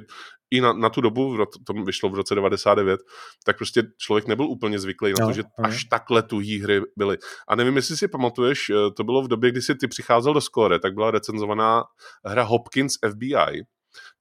[0.51, 2.99] i na, na tu dobu, to vyšlo v roce 99,
[3.45, 5.65] tak prostě člověk nebyl úplně zvyklý na to, no, že no.
[5.65, 7.17] až takhle tuhý hry byly.
[7.47, 10.41] A nevím, jestli si pamatuješ, eh, to bylo v době, kdy jsi ty přicházel do
[10.41, 11.83] Score, tak byla recenzovaná
[12.25, 13.63] hra Hopkins FBI,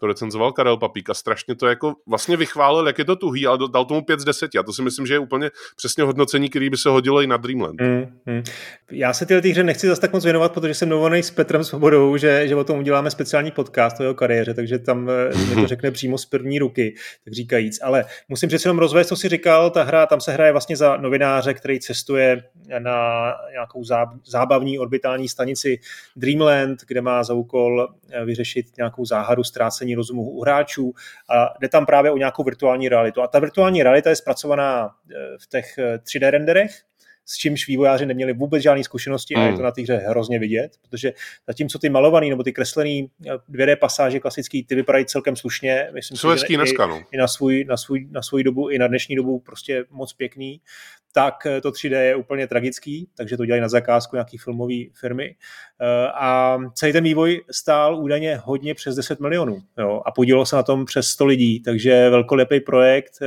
[0.00, 3.58] to recenzoval Karel Papík a strašně to jako vlastně vychválil, jak je to tuhý, ale
[3.72, 4.50] dal tomu 5 z 10.
[4.58, 7.36] A to si myslím, že je úplně přesně hodnocení, který by se hodilo i na
[7.36, 7.80] Dreamland.
[7.80, 8.42] Mm, mm.
[8.90, 12.16] Já se tyhle hře nechci zase tak moc věnovat, protože jsem domluvený s Petrem Svobodou,
[12.16, 15.66] že, že o tom uděláme speciální podcast o jeho kariéře, takže tam eh, mi to
[15.66, 17.78] řekne přímo z první ruky, tak říkajíc.
[17.82, 20.96] Ale musím přece jenom rozvést, co si říkal, ta hra, tam se hraje vlastně za
[20.96, 22.42] novináře, který cestuje
[22.78, 23.84] na nějakou
[24.24, 25.80] zábavní orbitální stanici
[26.16, 30.92] Dreamland, kde má za úkol eh, vyřešit nějakou záhadu ztrácení rozumu u hráčů
[31.28, 33.22] a jde tam právě o nějakou virtuální realitu.
[33.22, 36.70] A ta virtuální realita je zpracovaná eh, v těch 3D eh, renderech,
[37.28, 39.42] s čímž vývojáři neměli vůbec žádné zkušenosti mm.
[39.42, 39.64] a je to hmm.
[39.64, 41.12] na té hře hrozně vidět, protože
[41.46, 43.10] zatímco ty malovaný nebo ty kreslený
[43.50, 45.88] 2D eh, pasáže klasický, ty vypadají celkem slušně.
[45.94, 46.98] Myslím Jsou si, že dneska, no.
[46.98, 50.12] i, i, na, svůj, na, svůj, na svůj dobu, i na dnešní dobu prostě moc
[50.12, 50.60] pěkný,
[51.12, 55.34] tak to 3D je úplně tragický, takže to dělají na zakázku nějaký filmové firmy.
[56.14, 60.62] A celý ten vývoj stál údajně hodně přes 10 milionů jo, a podílo se na
[60.62, 63.18] tom přes 100 lidí, takže velkolepý projekt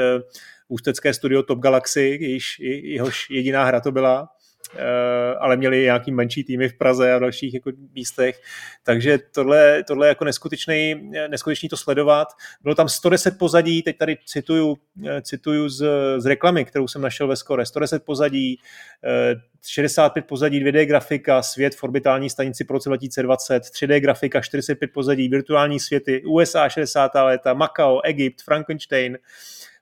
[0.71, 4.29] ústecké studio Top Galaxy, jejíž, jehož jediná hra to byla,
[4.75, 8.41] eh, ale měli nějaký menší týmy v Praze a v dalších jako místech,
[8.84, 12.27] takže tohle, tohle jako neskutečný, neskutečný to sledovat.
[12.63, 15.86] Bylo tam 110 pozadí, teď tady cituju, eh, cituju z,
[16.17, 18.60] z reklamy, kterou jsem našel ve Skore, 110 pozadí,
[19.67, 24.91] 65 eh, pozadí 2D grafika, svět v orbitální stanici pro roce 2020, 3D grafika, 45
[24.93, 27.12] pozadí, virtuální světy, USA 60.
[27.15, 29.17] léta, Macao, Egypt, Frankenstein,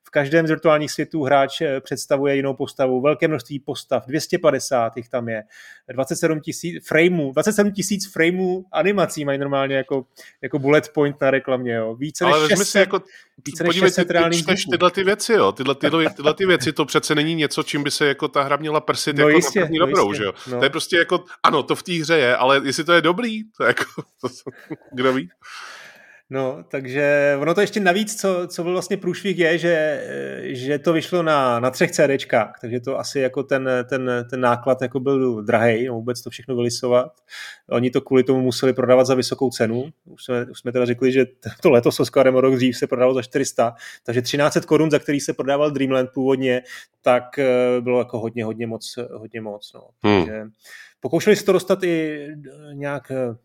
[0.09, 5.09] v každém z virtuálních světů hráč eh, představuje jinou postavu, velké množství postav, 250 jich
[5.09, 5.43] tam je,
[5.93, 10.05] 27 tisíc frameů, 27 tisíc frameů animací mají normálně jako,
[10.41, 11.95] jako bullet point na reklamě, jo.
[11.95, 13.01] Více než Ale 600, si jako,
[13.45, 15.51] více než 600 reálných ty, tyhle ty věci, jo.
[15.51, 18.55] Tyhle, tyhle, tyhle ty věci, to přece není něco, čím by se jako ta hra
[18.55, 20.33] měla prsit no jako jistě, na první no dobrou, že jo.
[20.51, 20.57] No.
[20.57, 23.43] To je prostě jako, ano, to v té hře je, ale jestli to je dobrý,
[23.57, 23.83] to je jako,
[24.21, 24.27] to,
[24.91, 25.29] kdo ví.
[26.31, 30.03] No, takže ono to ještě navíc, co, co byl vlastně průšvih, je, že,
[30.43, 34.81] že to vyšlo na, na třech CDčkách, takže to asi jako ten, ten, ten náklad
[34.81, 37.11] jako byl drahý, no, vůbec to všechno vylisovat.
[37.69, 39.89] Oni to kvůli tomu museli prodávat za vysokou cenu.
[40.05, 41.25] Už jsme, už jsme teda řekli, že
[41.61, 45.19] to letos s Oscarem rok dřív se prodávalo za 400, takže 13 korun, za který
[45.19, 46.61] se prodával Dreamland původně,
[47.01, 48.99] tak eh, bylo jako hodně, hodně moc.
[49.11, 49.87] Hodně moc no.
[50.03, 50.25] hmm.
[50.25, 50.43] Takže
[50.99, 52.27] pokoušeli se to dostat i
[52.73, 53.35] nějak eh,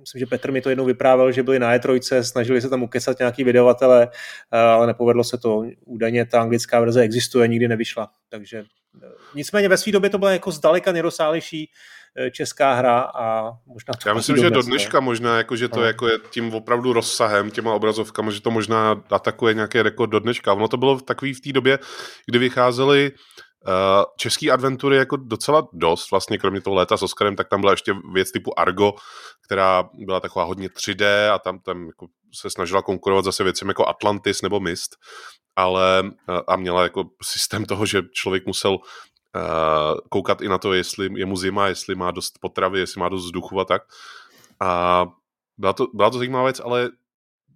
[0.00, 3.18] myslím, že Petr mi to jednou vyprávěl, že byli na E3, snažili se tam ukesat
[3.18, 4.08] nějaký vydavatele,
[4.52, 5.62] eh, ale nepovedlo se to.
[5.84, 8.08] Údajně ta anglická verze existuje, nikdy nevyšla.
[8.28, 11.70] Takže eh, nicméně ve své době to byla jako zdaleka nejrozsálejší
[12.16, 15.86] eh, česká hra a možná Já myslím, že do dneška možná, jako, že to no.
[15.86, 20.52] jako je tím opravdu rozsahem, těma obrazovkami, že to možná atakuje nějaký rekord do dneška.
[20.52, 21.78] Ono to bylo takový v té době,
[22.26, 23.47] kdy vycházely Uh,
[24.16, 27.94] český adventury jako docela dost, vlastně kromě toho léta s Oscarem, tak tam byla ještě
[28.12, 28.92] věc typu Argo,
[29.44, 33.88] která byla taková hodně 3D a tam, tam jako se snažila konkurovat zase věcem jako
[33.88, 34.96] Atlantis nebo Mist,
[35.56, 38.80] ale uh, a měla jako systém toho, že člověk musel uh,
[40.10, 43.24] koukat i na to, jestli je mu zima, jestli má dost potravy, jestli má dost
[43.24, 43.82] vzduchu a tak.
[44.60, 45.06] A
[45.58, 46.90] byla to, byla to zajímavá věc, ale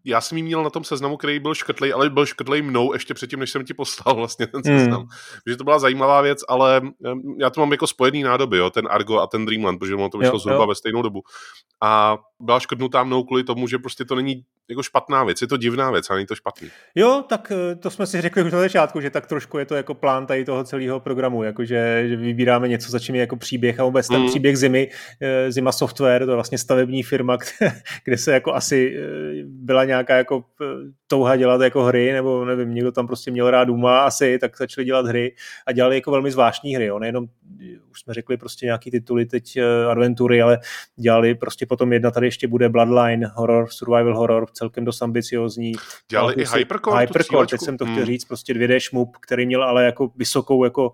[0.05, 3.15] já jsem jí měl na tom seznamu, který byl škrtlej, ale byl škrtlej mnou ještě
[3.15, 5.01] předtím, než jsem ti poslal vlastně ten seznam.
[5.01, 5.09] Hmm.
[5.45, 6.81] Takže to byla zajímavá věc, ale
[7.39, 10.19] já to mám jako spojený nádoby, jo, ten Argo a ten Dreamland, protože ono to
[10.19, 10.67] vyšlo jo, zhruba jo.
[10.67, 11.23] ve stejnou dobu.
[11.83, 15.57] A byla škrtnutá mnou kvůli tomu, že prostě to není jako špatná věc, je to
[15.57, 16.69] divná věc, a není to špatný.
[16.95, 19.75] Jo, tak eh, to jsme si řekli už na začátku, že tak trošku je to
[19.75, 23.81] jako plán tady toho celého programu, jakože že vybíráme něco, za čím je jako příběh
[23.81, 24.29] a vůbec ten mm.
[24.29, 27.39] příběh Zimy, eh, Zima Software, to je vlastně stavební firma,
[28.05, 30.45] kde se jako asi eh, byla nějaká jako
[31.07, 34.85] touha dělat jako hry, nebo nevím, někdo tam prostě měl rád Duma asi, tak začali
[34.85, 35.35] dělat hry
[35.67, 36.99] a dělali jako velmi zvláštní hry, jo.
[36.99, 37.27] nejenom,
[37.91, 39.59] už jsme řekli prostě nějaký tituly teď
[39.91, 40.59] adventury, ale
[40.97, 45.73] dělali prostě potom jedna tady ještě bude Bloodline, horror, survival horror, celkem dost ambiciozní.
[46.11, 47.01] Dělali i Hypercore?
[47.01, 48.05] Hypercore, teď jsem to chtěl hmm.
[48.05, 50.93] říct, prostě 2D šmup, který měl ale jako vysokou jako uh,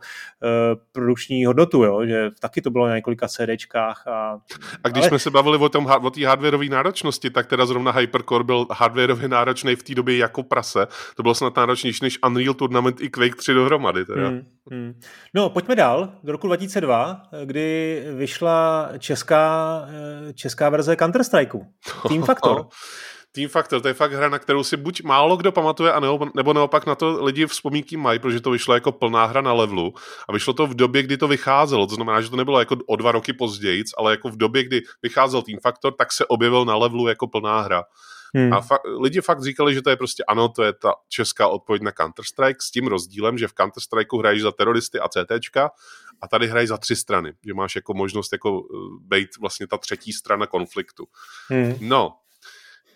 [0.93, 4.07] produkční hodnotu, jo, že taky to bylo na několika CDčkách.
[4.07, 4.39] A,
[4.85, 5.09] a když ale...
[5.09, 9.29] jsme se bavili o, tom, o té hardwareové náročnosti, tak teda zrovna Hypercore byl hardwareově
[9.29, 10.87] náročný v té době jako prase.
[11.17, 14.05] To bylo snad náročnější než Unreal Tournament i Quake 3 dohromady.
[14.05, 14.29] Teda.
[14.29, 15.01] Hmm, hmm.
[15.35, 16.13] No, pojďme dál.
[16.25, 21.67] Do roku 2002, kdy vyšla česká, eh, česká verze Counter-Strikeu.
[22.09, 22.67] Team Factor.
[23.33, 26.27] Team Factor, to je fakt hra, na kterou si buď málo kdo pamatuje, a nebo,
[26.35, 29.95] nebo naopak na to lidi vzpomínky mají, protože to vyšlo jako plná hra na levelu
[30.29, 32.97] a vyšlo to v době, kdy to vycházelo, to znamená, že to nebylo jako o
[32.97, 36.77] dva roky později, ale jako v době, kdy vycházel Team Factor, tak se objevil na
[36.77, 37.85] levelu jako plná hra.
[38.35, 38.53] Hmm.
[38.53, 41.83] A fa- lidi fakt říkali, že to je prostě ano, to je ta česká odpověď
[41.83, 45.71] na Counter-Strike s tím rozdílem, že v Counter-Strikeu hraješ za teroristy a CTčka
[46.21, 49.79] a tady hraješ za tři strany, že máš jako možnost jako eh, být vlastně ta
[49.79, 51.07] třetí strana konfliktu.
[51.49, 51.75] Hmm.
[51.81, 52.13] No,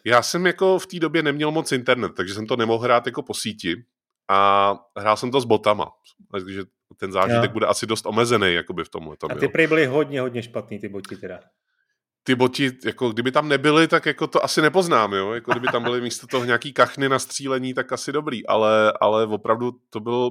[0.05, 3.23] já jsem jako v té době neměl moc internet, takže jsem to nemohl hrát jako
[3.23, 3.85] po síti
[4.31, 5.91] a hrál jsem to s botama,
[6.33, 6.63] takže
[6.97, 7.53] ten zážitek jo.
[7.53, 9.17] bude asi dost omezený jakoby v tomhle.
[9.31, 11.41] A ty prý byly hodně, hodně špatný, ty boti teda.
[12.25, 15.33] Ty boti, jako kdyby tam nebyly, tak jako to asi nepoznám, jo?
[15.33, 19.27] Jako kdyby tam byly místo toho nějaký kachny na střílení, tak asi dobrý, ale, ale
[19.27, 20.31] opravdu to byl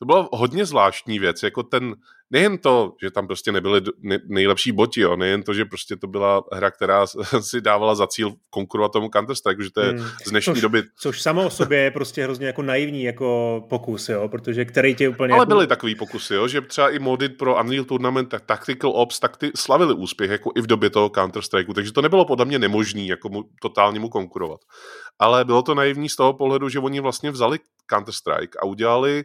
[0.00, 1.94] to byla hodně zvláštní věc, jako ten,
[2.30, 3.80] nejen to, že tam prostě nebyly
[4.28, 7.06] nejlepší boti, jo, nejen to, že prostě to byla hra, která
[7.40, 10.08] si dávala za cíl konkurovat tomu counter strike že to je hmm.
[10.26, 10.82] z dnešní což, doby...
[10.96, 15.08] Což samo o sobě je prostě hrozně jako naivní jako pokus, jo, protože který tě
[15.08, 15.34] úplně...
[15.34, 15.48] Ale jako...
[15.48, 19.36] byly takový pokusy, jo, že třeba i mody pro Unreal Tournament, tak Tactical Ops, tak
[19.36, 22.58] ty slavili úspěch, jako i v době toho counter strike takže to nebylo podle mě
[22.58, 24.60] nemožný, jako mu, totálně mu konkurovat.
[25.18, 27.58] Ale bylo to naivní z toho pohledu, že oni vlastně vzali
[27.90, 29.24] Counter-Strike a udělali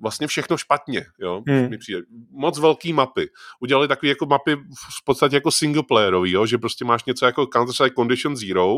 [0.00, 1.70] vlastně všechno špatně, jo, hmm.
[1.70, 2.00] mi přijde.
[2.30, 3.30] Moc velký mapy.
[3.60, 4.56] Udělali takové jako mapy
[5.00, 8.76] v podstatě jako single playerový, jo, že prostě máš něco jako Counter-Strike Condition Zero,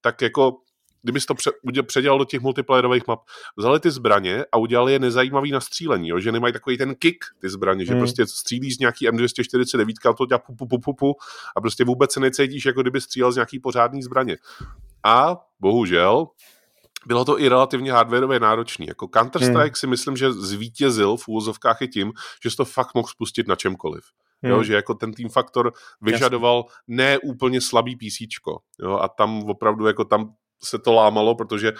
[0.00, 0.56] tak jako
[1.02, 1.50] kdybys to pře,
[1.86, 3.20] předělal do těch multiplayerových map,
[3.56, 6.20] vzali ty zbraně a udělali je nezajímavý na střílení, jo?
[6.20, 8.00] že nemají takový ten kick, ty zbraně, že hmm.
[8.00, 11.16] prostě střílíš z nějaký M249 a to dělá pu, pu, pu, pu, pu,
[11.56, 14.36] a prostě vůbec se necítíš, jako kdyby střílel z nějaký pořádný zbraně.
[15.04, 16.26] A bohužel,
[17.06, 18.86] bylo to i relativně hardwareově náročný.
[18.86, 19.74] Jako Counter-Strike hmm.
[19.74, 23.56] si myslím, že zvítězil v úvozovkách i tím, že jsi to fakt mohl spustit na
[23.56, 24.04] čemkoliv.
[24.42, 24.52] Hmm.
[24.52, 26.96] Jo, že jako ten Team Factor vyžadoval Jasně.
[26.96, 28.20] ne úplně slabý PC,
[28.82, 31.72] jo, a tam opravdu jako tam se to lámalo, protože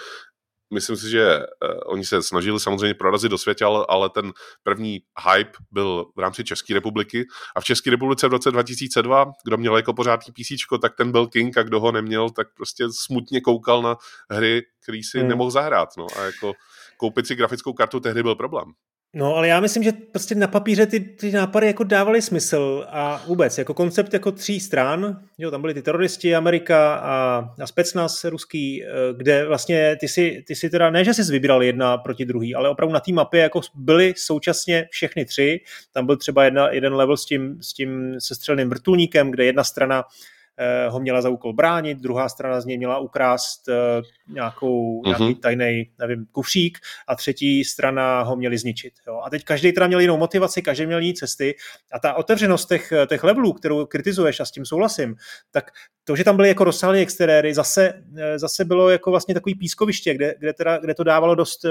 [0.73, 1.43] myslím si, že uh,
[1.85, 6.43] oni se snažili samozřejmě prorazit do světa, ale, ale ten první hype byl v rámci
[6.43, 10.95] České republiky a v České republice v roce 2002, kdo měl jako pořádný PC, tak
[10.95, 13.97] ten byl king a kdo ho neměl, tak prostě smutně koukal na
[14.29, 15.27] hry, který si hmm.
[15.27, 15.89] nemohl zahrát.
[15.97, 16.07] No.
[16.19, 16.53] A jako
[16.97, 18.73] koupit si grafickou kartu tehdy byl problém.
[19.13, 23.23] No, ale já myslím, že prostě na papíře ty, ty nápady jako dávaly smysl a
[23.27, 28.23] vůbec jako koncept jako tří stran, jo, tam byli ty teroristi, Amerika a, a specnaz
[28.23, 32.25] ruský, eh, kde vlastně ty si, ty si teda, ne, že jsi vybíral jedna proti
[32.25, 35.59] druhý, ale opravdu na té mapě jako byly současně všechny tři,
[35.91, 40.03] tam byl třeba jedna, jeden level s tím, s tím sestřelným vrtulníkem, kde jedna strana
[40.57, 44.01] Eh, ho měla za úkol bránit, druhá strana z něj měla ukrást eh,
[44.33, 45.19] nějakou, uh-huh.
[45.19, 48.93] nějaký tajný, nevím, kufřík a třetí strana ho měli zničit.
[49.07, 49.21] Jo.
[49.25, 51.55] A teď každý teda měl jinou motivaci, každý měl jiný cesty
[51.93, 55.15] a ta otevřenost těch, těch levelů, kterou kritizuješ a s tím souhlasím,
[55.51, 55.71] tak
[56.03, 60.13] to, že tam byly jako rozsáhlé exteriéry, zase, eh, zase bylo jako vlastně takový pískoviště,
[60.13, 61.65] kde, kde, teda, kde to dávalo dost,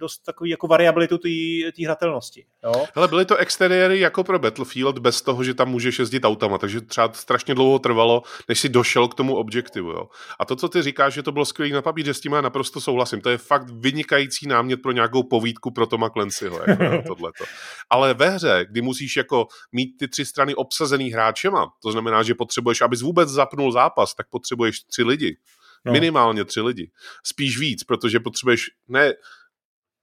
[0.00, 2.44] dost takový jako variabilitu té hratelnosti.
[2.64, 2.86] Jo?
[2.94, 6.80] Ale byly to exteriéry jako pro Battlefield bez toho, že tam můžeš jezdit autama, takže
[6.80, 9.90] třeba strašně dlouho trvalo než si došel k tomu objektivu.
[9.90, 10.08] Jo.
[10.38, 12.80] A to, co ty říkáš, že to bylo skvělé na papíře, s tím já naprosto
[12.80, 13.20] souhlasím.
[13.20, 16.60] To je fakt vynikající námět pro nějakou povídku pro Toma Clancyho.
[16.66, 17.44] Jako tohleto.
[17.90, 22.34] Ale ve hře, kdy musíš jako mít ty tři strany obsazený hráčema, to znamená, že
[22.34, 25.36] potřebuješ, abys vůbec zapnul zápas, tak potřebuješ tři lidi.
[25.84, 25.92] No.
[25.92, 26.90] Minimálně tři lidi.
[27.26, 29.12] Spíš víc, protože potřebuješ ne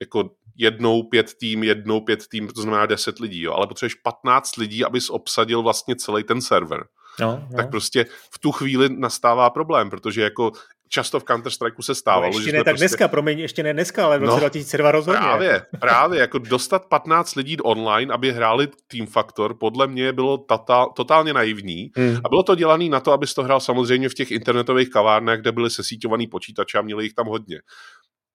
[0.02, 4.58] jako jednou pět tým, jednou pět tým, to znamená deset lidí, jo, ale potřebuješ 15
[4.58, 6.86] lidí, abys obsadil vlastně celý ten server
[7.20, 7.58] no, no.
[7.58, 10.52] tak prostě v tu chvíli nastává problém, protože jako
[10.90, 12.24] často v Counter-Strikeu se stávalo.
[12.24, 12.84] No ještě že ne tak prostě...
[12.84, 15.20] dneska, promiň, ještě ne dneska, ale v roce no, 2002 rozhodně.
[15.20, 20.86] Právě, právě, jako dostat 15 lidí online, aby hráli Team Factor, podle mě bylo tata,
[20.96, 21.92] totálně naivní.
[21.96, 22.18] Hmm.
[22.26, 25.52] A bylo to dělané na to, abys to hrál samozřejmě v těch internetových kavárnách, kde
[25.52, 27.62] byly sesíťovaný počítače a měli jich tam hodně.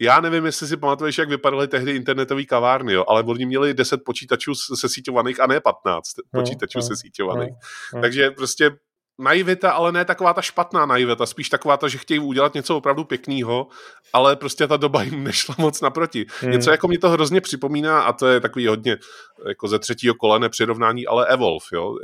[0.03, 4.01] Já nevím, jestli si pamatuješ, jak vypadaly tehdy internetové kavárny, jo, ale oni měli 10
[4.05, 7.51] počítačů sesíťovaných a ne 15 no, počítačů no, sesíťovaných.
[7.51, 7.57] No,
[7.95, 8.01] no.
[8.01, 8.71] Takže prostě
[9.21, 13.05] naivita, ale ne taková ta špatná naivita, spíš taková ta, že chtějí udělat něco opravdu
[13.05, 13.69] pěkného,
[14.13, 16.27] ale prostě ta doba jim nešla moc naproti.
[16.41, 16.51] Hmm.
[16.51, 18.97] Něco jako mě to hrozně připomíná a to je takový hodně
[19.49, 21.95] jako ze třetího kola nepřirovnání, ale Evolve, jo,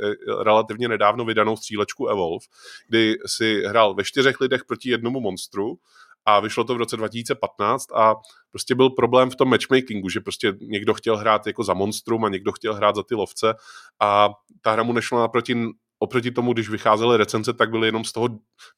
[0.43, 2.45] relativně nedávno vydanou střílečku Evolve,
[2.87, 5.77] kdy si hrál ve čtyřech lidech proti jednomu monstru
[6.25, 8.15] a vyšlo to v roce 2015 a
[8.51, 12.29] prostě byl problém v tom matchmakingu, že prostě někdo chtěl hrát jako za monstrum a
[12.29, 13.53] někdo chtěl hrát za ty lovce
[13.99, 14.29] a
[14.61, 15.55] ta hra mu nešla naproti
[15.99, 18.29] oproti tomu, když vycházely recenze, tak byly jenom z toho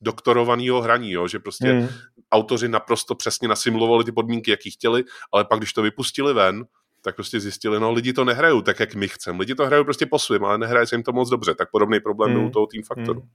[0.02, 1.28] doktorovaného hraní, jo?
[1.28, 1.88] že prostě mm.
[2.32, 5.04] autoři naprosto přesně nasimulovali ty podmínky, jaký chtěli,
[5.34, 6.66] ale pak, když to vypustili ven,
[7.02, 9.40] tak prostě zjistili, no lidi to nehrajou tak, jak my chceme.
[9.40, 11.56] Lidi to hrajou prostě po svým, ale nehraje se jim to moc dobře.
[11.56, 12.38] Tak podobný problém mm.
[12.38, 13.22] byl u toho Team Factoru.
[13.22, 13.28] Mm.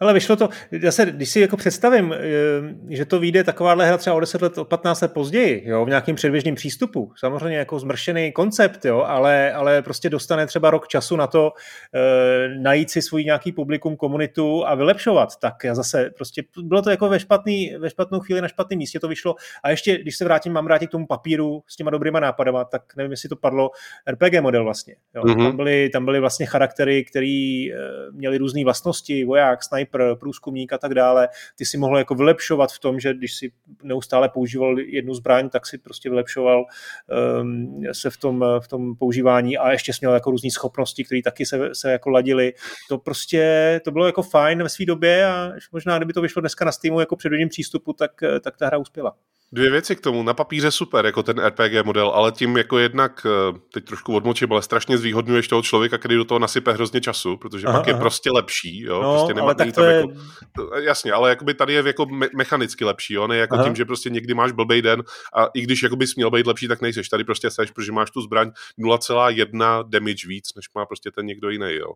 [0.00, 0.48] Ale vyšlo to,
[0.82, 2.18] zase, když si jako představím, eh,
[2.90, 5.88] že to vyjde takováhle hra třeba o 10 let, o 15 let později, jo, v
[5.88, 11.16] nějakém předběžném přístupu, samozřejmě jako zmršený koncept, jo, ale, ale prostě dostane třeba rok času
[11.16, 11.52] na to
[11.94, 16.90] e, najít si svůj nějaký publikum, komunitu a vylepšovat, tak já zase prostě bylo to
[16.90, 20.24] jako ve, špatný, ve špatnou chvíli na špatném místě to vyšlo a ještě, když se
[20.24, 23.70] vrátím, mám vrátit k tomu papíru s těma dobrýma nápadama, tak nevím, jestli to padlo
[24.10, 25.22] RPG model vlastně, jo.
[25.22, 25.42] Mm-hmm.
[25.42, 27.72] Tam, byly, tam byly vlastně charaktery, které e,
[28.12, 32.78] měly různé vlastnosti, voják, sniper, průzkumník a tak dále, ty si mohl jako vylepšovat v
[32.78, 33.52] tom, že když si
[33.82, 36.64] neustále používal jednu zbraň, tak si prostě vylepšoval
[37.40, 41.46] um, se v tom, v tom používání a ještě měl jako různé schopnosti, které taky
[41.46, 42.52] se, se jako ladily.
[42.88, 46.64] To prostě, to bylo jako fajn ve své době a možná, kdyby to vyšlo dneska
[46.64, 48.10] na Steamu jako předvedním přístupu, tak,
[48.40, 49.14] tak ta hra uspěla.
[49.52, 50.22] Dvě věci k tomu.
[50.22, 54.52] Na papíře super, jako ten RPG model, ale tím jako jednak, eh, teď trošku odmočím,
[54.52, 57.92] ale strašně zvýhodňuješ toho člověka, který do toho nasype hrozně času, protože aha, pak je
[57.92, 58.00] aha.
[58.00, 59.96] prostě lepší, jo, no, prostě nemá, ale tak to je...
[59.96, 63.64] jako, jasně, ale jakoby tady je jako me- mechanicky lepší, jo, ne jako aha.
[63.64, 65.02] tím, že prostě někdy máš blbej den
[65.34, 67.08] a i když jakoby měl být lepší, tak nejseš.
[67.08, 71.50] Tady prostě seš, protože máš tu zbraň 0,1 damage víc, než má prostě ten někdo
[71.50, 71.92] jiný, jo.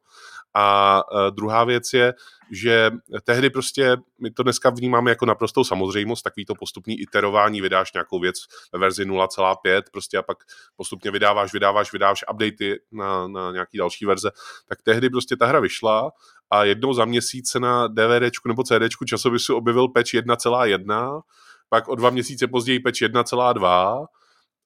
[0.55, 2.15] A uh, druhá věc je,
[2.51, 2.91] že
[3.25, 8.21] tehdy prostě my to dneska vnímáme jako naprostou samozřejmost, takový to postupný iterování, vydáš nějakou
[8.21, 8.37] věc
[8.73, 10.39] ve verzi 0,5 prostě a pak
[10.77, 14.31] postupně vydáváš, vydáváš, vydáváš updaty na, na nějaký další verze,
[14.69, 16.11] tak tehdy prostě ta hra vyšla
[16.51, 21.21] a jednou za měsíc se na DVDčku nebo CDčku časopisu objevil patch 1,1,
[21.69, 24.07] pak o dva měsíce později patch 1,2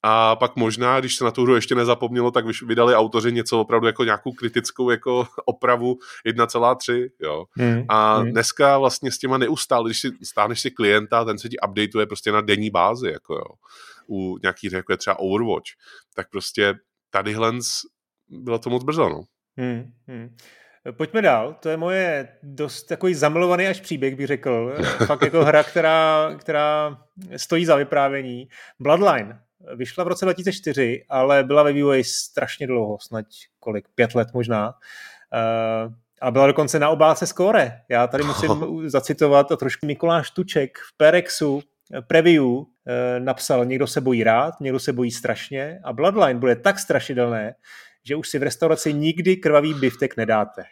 [0.03, 3.87] a pak možná, když se na tu hru ještě nezapomnělo, tak vydali autoři něco opravdu
[3.87, 7.45] jako nějakou kritickou jako opravu 1,3, jo.
[7.53, 7.85] Hmm.
[7.89, 8.31] A hmm.
[8.31, 12.33] dneska vlastně s těma neustále, když si stáneš si klienta, ten se ti updateuje prostě
[12.33, 13.47] na denní bázi, jako jo.
[14.09, 15.71] U nějakých jako je třeba Overwatch,
[16.15, 16.75] tak prostě
[17.11, 17.53] tadyhle
[18.29, 19.23] bylo to moc brzo, no.
[19.57, 19.93] Hmm.
[20.09, 20.37] Hmm.
[20.97, 24.75] Pojďme dál, to je moje dost takový zamilovaný až příběh, bych řekl.
[25.07, 26.99] Fakt jako hra, která, která
[27.37, 28.49] stojí za vyprávění.
[28.81, 29.41] Bloodline,
[29.77, 33.27] Vyšla v roce 2004, ale byla ve vývoji strašně dlouho, snad
[33.59, 34.67] kolik, pět let možná.
[34.69, 37.81] Uh, a byla dokonce na obálce skóre.
[37.89, 38.83] Já tady musím oh.
[38.87, 41.63] zacitovat a trošku Mikuláš Tuček v Perexu
[41.95, 42.67] eh, preview uh,
[43.19, 47.55] napsal, někdo se bojí rád, někdo se bojí strašně a Bloodline bude tak strašidelné,
[48.05, 50.63] že už si v restauraci nikdy krvavý biftek nedáte.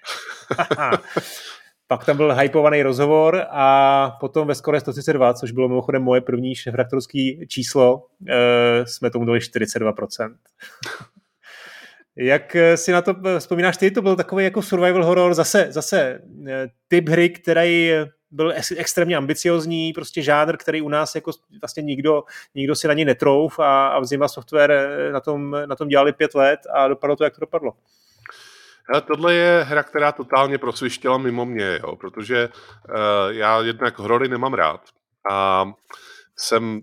[1.89, 6.55] Pak tam byl hypovaný rozhovor a potom ve Skore 132, což bylo mimochodem moje první
[6.55, 10.37] šefraktorský číslo, eh, jsme tomu dali 42%.
[12.17, 13.91] Jak si na to vzpomínáš ty?
[13.91, 17.93] To byl takový jako survival horror, zase, zase eh, typ hry, který
[18.31, 21.31] byl extrémně ambiciozní, prostě žánr, který u nás jako
[21.63, 22.23] vlastně nikdo,
[22.55, 26.13] nikdo si na něj netrouf a, a Zima Software eh, na tom, na tom dělali
[26.13, 27.73] pět let a dopadlo to, jak to dopadlo.
[28.93, 32.95] Ale tohle je hra, která totálně prosvištěla mimo mě, jo, protože uh,
[33.29, 34.81] já jednak horory nemám rád
[35.31, 35.67] a
[36.39, 36.81] jsem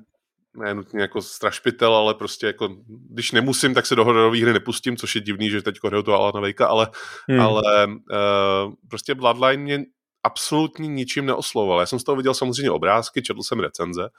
[0.57, 4.97] ne nutně jako strašpitel, ale prostě jako, když nemusím, tak se do hororové hry nepustím,
[4.97, 6.87] což je divný, že teď hraju to Alana Vejka, ale,
[7.29, 7.41] hmm.
[7.41, 9.79] ale uh, prostě Bloodline mě
[10.23, 11.79] absolutně ničím neoslovoval.
[11.79, 14.09] Já jsem z toho viděl samozřejmě obrázky, četl jsem recenze,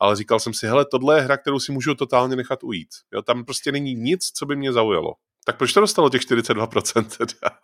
[0.00, 2.88] ale říkal jsem si, hele, tohle je hra, kterou si můžu totálně nechat ujít.
[3.14, 5.12] Jo, tam prostě není nic, co by mě zaujalo.
[5.48, 7.56] Tak proč to dostalo těch 42% teda?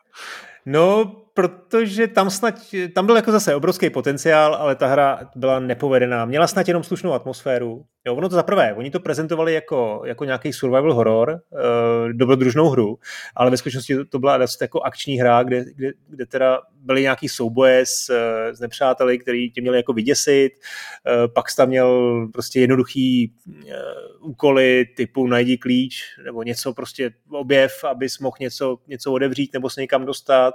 [0.66, 2.55] No, protože tam snad,
[2.95, 6.24] tam byl jako zase obrovský potenciál, ale ta hra byla nepovedená.
[6.24, 7.85] Měla snad jenom slušnou atmosféru.
[8.07, 12.99] Jo, ono to zaprvé, oni to prezentovali jako, jako nějaký survival horror, uh, dobrodružnou hru,
[13.37, 17.03] ale ve skutečnosti to, to byla dost jako akční hra, kde, kde, kde teda byly
[17.03, 18.11] nějaký souboje s,
[18.53, 24.30] s nepřáteli, který tě měli jako vyděsit, uh, pak jsi tam měl prostě jednoduchý uh,
[24.30, 29.80] úkoly typu najdi klíč, nebo něco prostě objev, abys mohl něco, něco odevřít nebo se
[29.80, 30.55] někam dostat,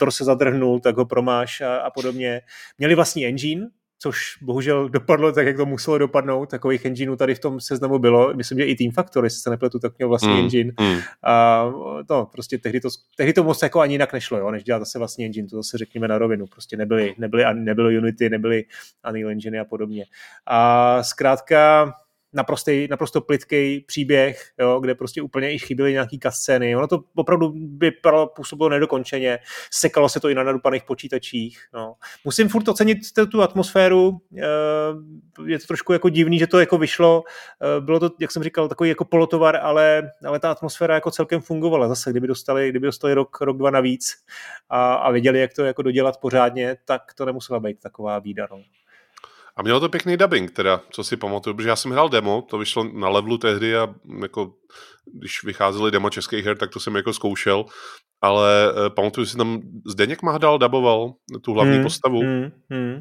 [0.00, 2.40] motor se zadrhnul, tak ho promáš a, a podobně.
[2.78, 6.50] Měli vlastní engine, což bohužel dopadlo tak, jak to muselo dopadnout.
[6.50, 8.34] Takových engineů tady v tom seznamu bylo.
[8.34, 10.72] Myslím, že i Team Factory, jestli se nepletu, tak měl vlastní mm, engine.
[10.80, 10.98] Mm.
[11.24, 11.64] A
[12.08, 14.98] to prostě tehdy to, tehdy to moc jako ani jinak nešlo, jo, než dělat zase
[14.98, 15.48] vlastní engine.
[15.48, 16.46] To zase řekněme na rovinu.
[16.46, 18.64] Prostě nebyly, nebyly, nebyly Unity, nebyly
[19.08, 20.04] Unreal Engine a podobně.
[20.46, 21.92] A zkrátka
[22.32, 26.76] naprostý, naprosto plitký příběh, jo, kde prostě úplně i chyběly nějaký kascény.
[26.76, 29.38] Ono to opravdu vypadalo, působilo nedokončeně,
[29.70, 31.58] sekalo se to i na nadupaných počítačích.
[31.74, 31.94] No.
[32.24, 32.98] Musím furt ocenit
[33.30, 34.42] tu atmosféru, eh,
[35.46, 37.22] je to trošku jako divný, že to jako vyšlo,
[37.62, 41.40] eh, bylo to, jak jsem říkal, takový jako polotovar, ale, ale ta atmosféra jako celkem
[41.40, 41.88] fungovala.
[41.88, 44.16] Zase, kdyby dostali, kdyby dostali rok, rok dva navíc
[44.68, 48.48] a, a věděli, jak to jako dodělat pořádně, tak to nemusela být taková bída.
[48.50, 48.62] No.
[49.60, 52.58] A mělo to pěkný dubbing, teda, co si pamatuju, protože já jsem hrál demo, to
[52.58, 53.88] vyšlo na levelu tehdy a
[54.20, 54.52] jako,
[55.20, 57.64] když vycházely demo českých her, tak to jsem jako zkoušel,
[58.22, 62.20] ale uh, pamatuju si tam, Zdeněk Mahdal daboval tu hlavní hmm, postavu.
[62.20, 62.98] Hmm, hmm.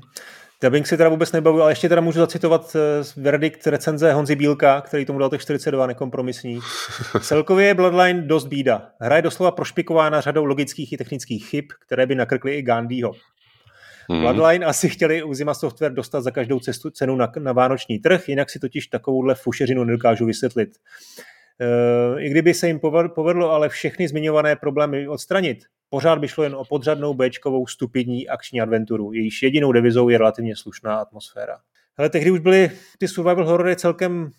[0.64, 4.82] Dubbing si teda vůbec nebavil, ale ještě teda můžu zacitovat uh, verdikt recenze Honzi Bílka,
[4.82, 6.60] který tomu dal těch 42 nekompromisní.
[7.22, 8.90] Celkově je Bloodline dost bída.
[9.02, 13.12] Hra je doslova prošpikována řadou logických i technických chyb, které by nakrkly i Gandhiho.
[14.10, 14.22] Hmm.
[14.22, 18.50] Bloodline asi chtěli Uzima Software dostat za každou cestu, cenu na, na vánoční trh, jinak
[18.50, 20.70] si totiž takovouhle fušeřinu nedokážu vysvětlit.
[21.60, 22.80] E, I kdyby se jim
[23.16, 25.58] povedlo ale všechny zmiňované problémy odstranit,
[25.90, 29.14] pořád by šlo jen o podřadnou Bčkovou stupidní akční adventuru.
[29.14, 31.58] Jejíž jedinou devizou je relativně slušná atmosféra.
[31.98, 34.32] Ale tehdy už byly ty survival horory celkem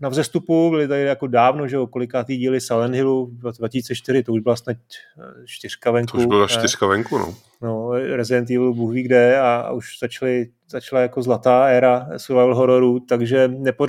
[0.00, 4.40] na vzestupu, byly tady jako dávno, že jo, kolikátý díly Silent Hillu 2004, to už
[4.40, 6.10] byla snad eh, čtyřka venku.
[6.10, 7.34] To už byla čtyřka venku, no.
[7.62, 12.54] No, Resident Evil, Bůh ví kde a, a už začaly, začala jako zlatá éra survival
[12.54, 13.48] hororu, takže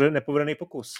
[0.09, 0.93] nepovedený pokus.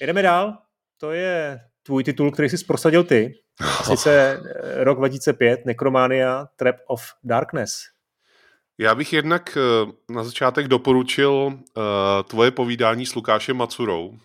[0.00, 0.58] Jedeme dál,
[0.98, 3.34] to je tvůj titul, který jsi prosadil ty.
[3.84, 7.82] Sice eh, rok 2005, Necromania, Trap of Darkness.
[8.80, 11.82] Já bych jednak eh, na začátek doporučil uh,
[12.24, 14.18] tvoje povídání s Lukášem Macurou.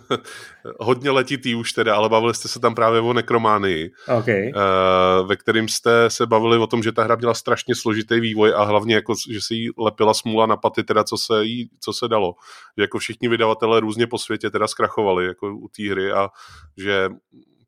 [0.80, 4.52] Hodně letitý už teda, ale bavili jste se tam právě o nekrománii, okay.
[4.54, 8.52] uh, ve kterým jste se bavili o tom, že ta hra měla strašně složitý vývoj
[8.56, 11.92] a hlavně jako, že si jí lepila smůla na paty, teda co se, jí, co
[11.92, 12.34] se dalo.
[12.76, 16.28] Že jako všichni vydavatelé různě po světě teda zkrachovali jako u té hry a
[16.76, 17.08] že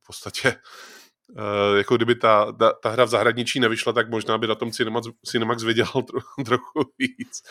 [0.02, 0.54] v podstatě
[1.30, 4.70] Uh, jako kdyby ta, ta, ta hra v zahraničí nevyšla, tak možná by na tom
[4.70, 7.42] Cinemax, Cinemax vydělal tro, trochu víc.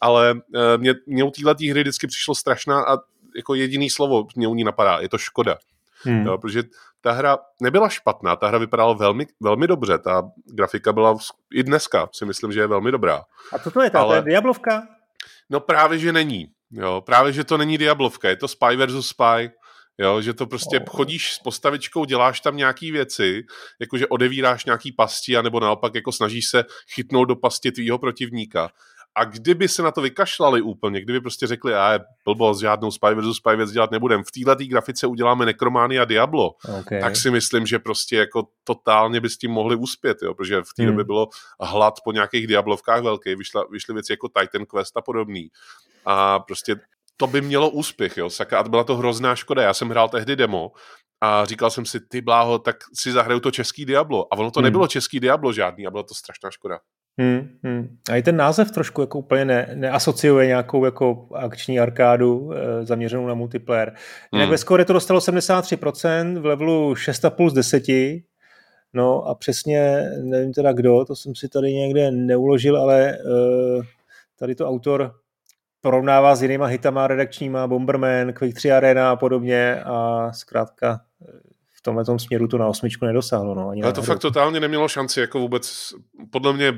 [0.00, 0.40] Ale uh,
[0.76, 2.98] mě, mě u téhle hry vždycky přišlo strašná a
[3.36, 5.58] jako jediný slovo mě u ní napadá, je to škoda.
[6.02, 6.26] Hmm.
[6.26, 6.62] Jo, protože
[7.00, 11.16] ta hra nebyla špatná, ta hra vypadala velmi, velmi dobře, ta grafika byla
[11.54, 13.22] i dneska, si myslím, že je velmi dobrá.
[13.52, 14.22] A co to je, ta, ale...
[14.22, 14.82] to je Diablovka?
[15.50, 16.48] No právě, že není.
[16.70, 19.50] Jo, právě, že to není Diablovka, je to Spy versus Spy.
[20.00, 20.86] Jo, že to prostě oh.
[20.88, 23.44] chodíš s postavičkou, děláš tam nějaký věci,
[23.80, 28.70] jakože odevíráš nějaký pasti, anebo naopak jako snažíš se chytnout do pasti tvýho protivníka.
[29.14, 33.14] A kdyby se na to vykašlali úplně, kdyby prostě řekli, a je blbost, žádnou Spy
[33.14, 33.36] vs.
[33.36, 37.00] Spy věc dělat nebudem, v této grafice uděláme Necromány a Diablo, okay.
[37.00, 40.74] tak si myslím, že prostě jako totálně by s tím mohli uspět, jo, protože v
[40.76, 40.92] té hmm.
[40.92, 41.28] době bylo
[41.60, 45.48] hlad po nějakých Diablovkách velký, vyšla, vyšly věci jako Titan Quest a podobný.
[46.04, 46.76] A prostě
[47.20, 49.62] to by mělo úspěch, jo, sakra, a byla to hrozná škoda.
[49.62, 50.72] Já jsem hrál tehdy demo
[51.20, 54.34] a říkal jsem si, ty bláho, tak si zahraju to český Diablo.
[54.34, 54.64] A ono to hmm.
[54.64, 56.78] nebylo český Diablo žádný a byla to strašná škoda.
[57.20, 57.96] Hmm, hmm.
[58.10, 63.26] A i ten název trošku jako úplně ne, neasociuje nějakou jako akční arkádu e, zaměřenou
[63.26, 63.94] na multiplayer.
[64.32, 64.50] Jinak hmm.
[64.50, 67.82] ve score to dostalo 73%, v levelu 6,5 z 10,
[68.92, 73.16] no a přesně nevím teda kdo, to jsem si tady někde neuložil, ale e,
[74.38, 75.19] tady to autor
[75.80, 81.40] porovnává s jinýma hitama redakčníma, Bomberman, Quake 3 Arena a podobně a zkrátka eh,
[81.76, 83.54] v tomhle směru to na osmičku nedosáhlo.
[83.54, 85.92] No, ani Ale to fakt totálně nemělo šanci, jako vůbec,
[86.30, 86.72] podle mě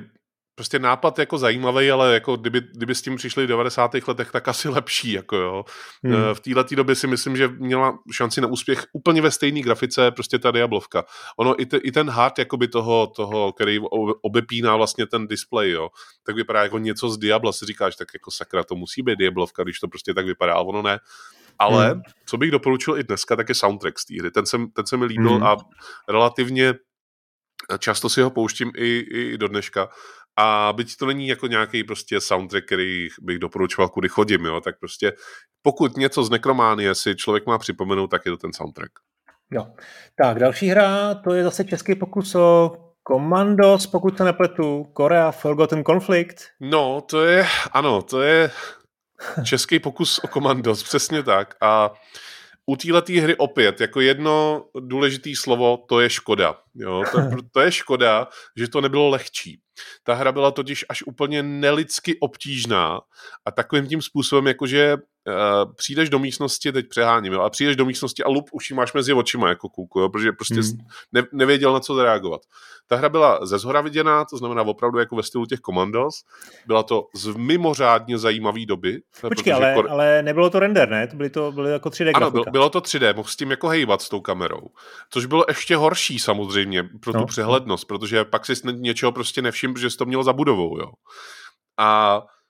[0.55, 3.91] prostě nápad jako zajímavý, ale jako kdyby, kdyby s tím přišli v 90.
[4.09, 5.65] letech, tak asi lepší, jako jo.
[6.05, 6.15] Hmm.
[6.15, 10.11] Eh, v této době si myslím, že měla šanci na úspěch úplně ve stejné grafice,
[10.11, 11.05] prostě ta Diablovka.
[11.39, 13.79] Ono i, te, i ten hard jakoby toho, toho, který
[14.23, 15.89] obepíná vlastně ten display, jo,
[16.27, 19.63] tak vypadá jako něco z Diabla, si říkáš, tak jako sakra, to musí být Diablovka,
[19.63, 20.99] když to prostě tak vypadá, ale ono ne.
[21.59, 22.03] Ale hmm.
[22.27, 24.31] co bych doporučil i dneska, tak je soundtrack z té hry.
[24.31, 25.43] Ten se, ten se mi líbil hmm.
[25.43, 25.57] a
[26.09, 26.75] relativně
[27.79, 29.89] často si ho pouštím i, i do dneška.
[30.37, 34.79] A byť to není jako nějaký prostě soundtrack, který bych doporučoval, kudy chodím, jo, tak
[34.79, 35.13] prostě
[35.63, 38.93] pokud něco z Nekrománie si člověk má připomenout, tak je to ten soundtrack.
[39.51, 39.67] Jo.
[40.17, 42.73] Tak další hra, to je zase český pokus o
[43.09, 46.37] Commandos, pokud se nepletu, Korea, Forgotten Conflict.
[46.61, 48.51] No, to je, ano, to je
[49.45, 51.55] český pokus o Commandos, přesně tak.
[51.61, 51.93] A
[52.67, 56.55] u této hry opět, jako jedno důležité slovo, to je škoda.
[56.75, 57.03] Jo?
[57.13, 57.19] To,
[57.53, 59.61] to je škoda, že to nebylo lehčí.
[60.03, 63.01] Ta hra byla totiž až úplně nelidsky obtížná
[63.45, 64.97] a takovým tím způsobem, jakože
[65.27, 68.77] uh, přijdeš do místnosti, teď přeháním, jo, a přijdeš do místnosti a lup už ji
[68.77, 70.79] máš mezi očima jako kůku, jo, protože prostě hmm.
[71.13, 72.41] ne, nevěděl, na co zareagovat.
[72.87, 76.15] Ta hra byla ze zhora viděná, to znamená opravdu jako ve stylu těch Commandos.
[76.67, 79.01] Byla to z mimořádně zajímavé doby.
[79.21, 79.91] Počkej, ale, kor...
[79.91, 81.07] ale nebylo to render, ne?
[81.07, 83.69] To byly to byly jako 3D Ano, bylo, bylo to 3D, mohl s tím jako
[83.69, 84.63] hejbat s tou kamerou.
[85.11, 87.27] Což bylo ještě horší samozřejmě pro tu no.
[87.27, 90.87] přehlednost, protože pak si něčeho prostě nevšiml, že jsi to měl za budovou, jo.
[91.79, 92.42] A Eh,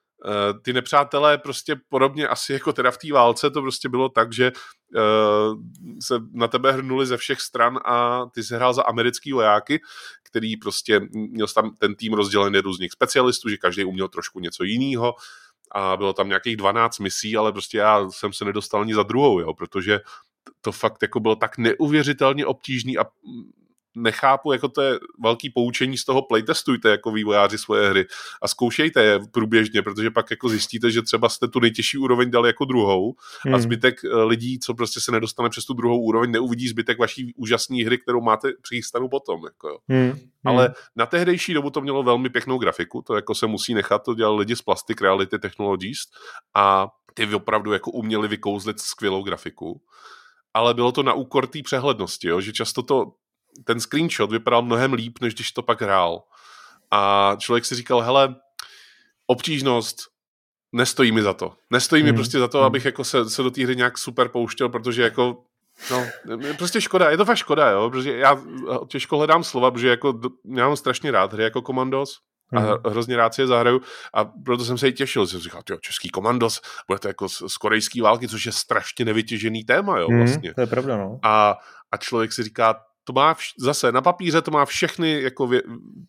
[0.61, 4.51] ty nepřátelé prostě podobně asi jako teda v té válce to prostě bylo tak, že
[4.51, 5.61] uh,
[6.01, 9.81] se na tebe hrnuli ze všech stran a ty se hrál za americký vojáky,
[10.23, 15.15] který prostě měl tam ten tým rozdělený různých specialistů, že každý uměl trošku něco jiného
[15.71, 19.39] a bylo tam nějakých 12 misí, ale prostě já jsem se nedostal ani za druhou,
[19.39, 19.99] jo, protože
[20.61, 23.05] to fakt jako bylo tak neuvěřitelně obtížný a
[23.95, 28.05] nechápu, jako to je velký poučení z toho playtestujte jako vývojáři svoje hry
[28.41, 32.49] a zkoušejte je průběžně, protože pak jako zjistíte, že třeba jste tu nejtěžší úroveň dali
[32.49, 33.55] jako druhou hmm.
[33.55, 37.33] a zbytek eh, lidí, co prostě se nedostane přes tu druhou úroveň, neuvidí zbytek vaší
[37.35, 39.41] úžasné hry, kterou máte přichystanou potom.
[39.43, 39.77] Jako jo.
[39.87, 40.09] Hmm.
[40.09, 40.19] hmm.
[40.45, 44.13] Ale na tehdejší dobu to mělo velmi pěknou grafiku, to jako se musí nechat, to
[44.13, 45.99] dělali lidi z Plastic Reality Technologies
[46.55, 49.81] a ty opravdu jako uměli vykouzlit skvělou grafiku
[50.53, 52.41] ale bylo to na úkor té přehlednosti, jo?
[52.41, 53.11] že často to
[53.63, 56.23] ten screenshot vypadal mnohem líp, než když to pak hrál.
[56.91, 58.35] A člověk si říkal, hele,
[59.27, 59.97] obtížnost,
[60.71, 61.53] nestojí mi za to.
[61.69, 62.11] Nestojí hmm.
[62.11, 62.65] mi prostě za to, hmm.
[62.65, 65.43] abych jako se, se do té hry nějak super pouštěl, protože jako
[65.91, 66.05] No,
[66.57, 68.41] prostě škoda, je to fakt škoda, jo, protože já
[68.87, 70.19] těžko hledám slova, protože jako
[70.55, 72.19] já mám strašně rád hry jako Commandos
[72.55, 72.77] a hmm.
[72.87, 73.81] hrozně rád si je zahraju
[74.13, 77.43] a proto jsem se i těšil, jsem říkal, jo, český Commandos, bude to jako z,
[77.47, 80.49] z korejský války, což je strašně nevytěžený téma, jo, vlastně.
[80.49, 81.19] Hmm, to je pravda, no.
[81.23, 81.57] A,
[81.91, 85.61] a člověk si říká, to má vš- zase na papíře to má všechny jako vě-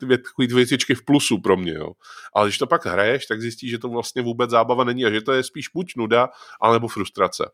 [0.02, 1.92] vě- věcičky v plusu pro mě, jo.
[2.34, 5.20] Ale když to pak hraješ, tak zjistíš, že to vlastně vůbec zábava není a že
[5.20, 6.28] to je spíš buď nuda,
[6.62, 7.50] anebo frustrace.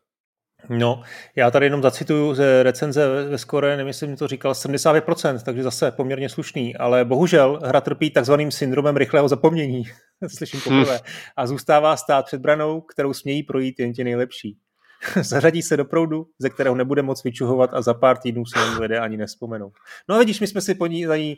[0.69, 1.03] No,
[1.35, 6.29] já tady jenom zacituju ze recenze ve skore, nemyslím, to říkal 75%, takže zase poměrně
[6.29, 9.83] slušný, ale bohužel hra trpí takzvaným syndromem rychlého zapomnění,
[10.37, 11.11] slyším poprvé, hm.
[11.37, 14.57] a zůstává stát před branou, kterou smějí projít jen ti nejlepší.
[15.21, 18.79] zařadí se do proudu, ze kterého nebude moc vyčuhovat a za pár týdnů se na
[18.79, 19.71] lidé ani nespomenou.
[20.09, 21.37] No a vidíš, my jsme si po ní, za ní,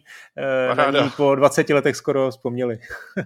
[0.72, 2.80] eh, na ní po 20 letech skoro vzpomněli.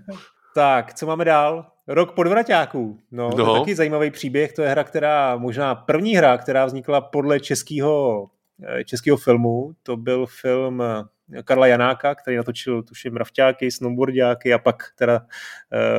[0.56, 1.66] tak, co máme dál?
[1.88, 3.00] Rok podvraťáků.
[3.12, 3.36] No, no.
[3.36, 4.54] To je taky zajímavý příběh.
[4.54, 8.26] To je hra, která, možná první hra, která vznikla podle českého
[8.64, 9.72] eh, českého filmu.
[9.84, 15.22] To byl film eh, Karla Janáka, který natočil, tuším, Mravťáky, Snowboardiáky a pak teda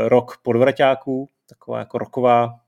[0.07, 2.68] Rok podvraťáků, taková jako roková Eh,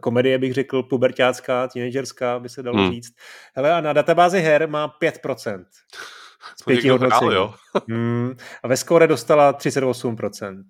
[0.00, 2.92] komedie, bych řekl, pubertácká, teenagerská, by se dalo hmm.
[2.92, 3.12] říct.
[3.54, 5.64] Hele, a na databázi her má 5%.
[6.60, 7.34] Z pěti hodnocení.
[7.34, 7.54] jo.
[7.88, 10.62] hmm, a ve skore dostala 38%.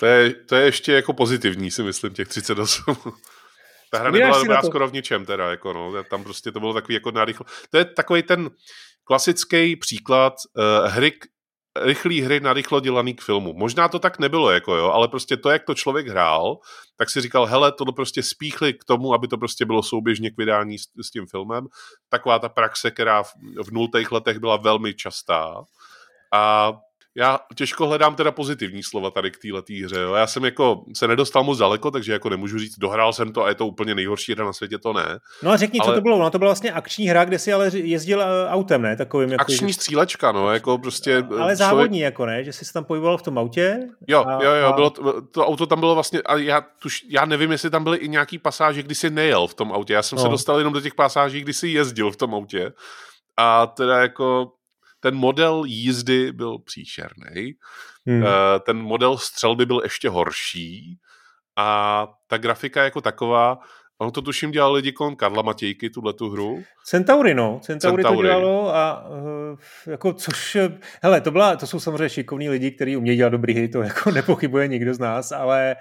[0.00, 2.96] To je, to je ještě jako pozitivní, si myslím, těch 38.
[3.90, 6.94] Ta hra nebyla dobrá skoro v ničem teda, jako no, tam prostě to bylo takový
[6.94, 7.46] jako narychlo.
[7.70, 8.50] To je takový ten
[9.04, 11.12] klasický příklad uh, hry,
[11.78, 13.52] rychlý hry na rychlo dělaný k filmu.
[13.52, 16.58] Možná to tak nebylo, jako jo, ale prostě to, jak to člověk hrál,
[16.96, 20.38] tak si říkal, hele, to prostě spíchli k tomu, aby to prostě bylo souběžně k
[20.38, 21.66] vydání s, s tím filmem.
[22.08, 23.32] Taková ta praxe, která v,
[23.66, 25.64] v nultých letech byla velmi častá.
[26.32, 26.72] A
[27.16, 30.00] já těžko hledám teda pozitivní slova tady k této hře.
[30.00, 30.14] Jo.
[30.14, 33.48] Já jsem jako se nedostal moc daleko, takže jako nemůžu říct, dohrál jsem to a
[33.48, 35.18] je to úplně nejhorší hra na světě, to ne.
[35.42, 35.88] No a řekni, ale...
[35.88, 36.18] co to bylo?
[36.18, 38.96] No to byla vlastně akční hra, kde si ale jezdil eh, autem, ne?
[38.96, 41.16] Takovým, jako, akční střílečka, no, jako prostě...
[41.16, 41.58] Ale člověk...
[41.58, 42.44] závodní, jako ne?
[42.44, 43.80] Že jsi se tam pohyboval v tom autě?
[44.06, 47.24] Jo, a, jo, jo, bylo to, to, auto tam bylo vlastně, a já, tuž, já
[47.24, 49.92] nevím, jestli tam byly i nějaký pasáže, kdy jsi nejel v tom autě.
[49.92, 50.22] Já jsem no.
[50.22, 52.72] se dostal jenom do těch pasáží, kdy jsi jezdil v tom autě.
[53.36, 54.52] A teda jako
[55.00, 57.52] ten model jízdy byl příšerný,
[58.06, 58.24] hmm.
[58.24, 60.98] Eh, ten model střelby byl ještě horší
[61.56, 63.58] a ta grafika jako taková,
[64.00, 66.62] Ono to tuším dělal lidi kolem Karla Matějky, tuhle tu hru.
[66.86, 67.60] Centauri, no.
[67.62, 68.28] Centauri, Centauri.
[68.28, 70.56] to dělalo a uh, jako což,
[71.02, 74.10] hele, to, byla, to jsou samozřejmě šikovní lidi, kteří umějí dělat dobrý hry, to jako
[74.14, 75.76] nepochybuje nikdo z nás, ale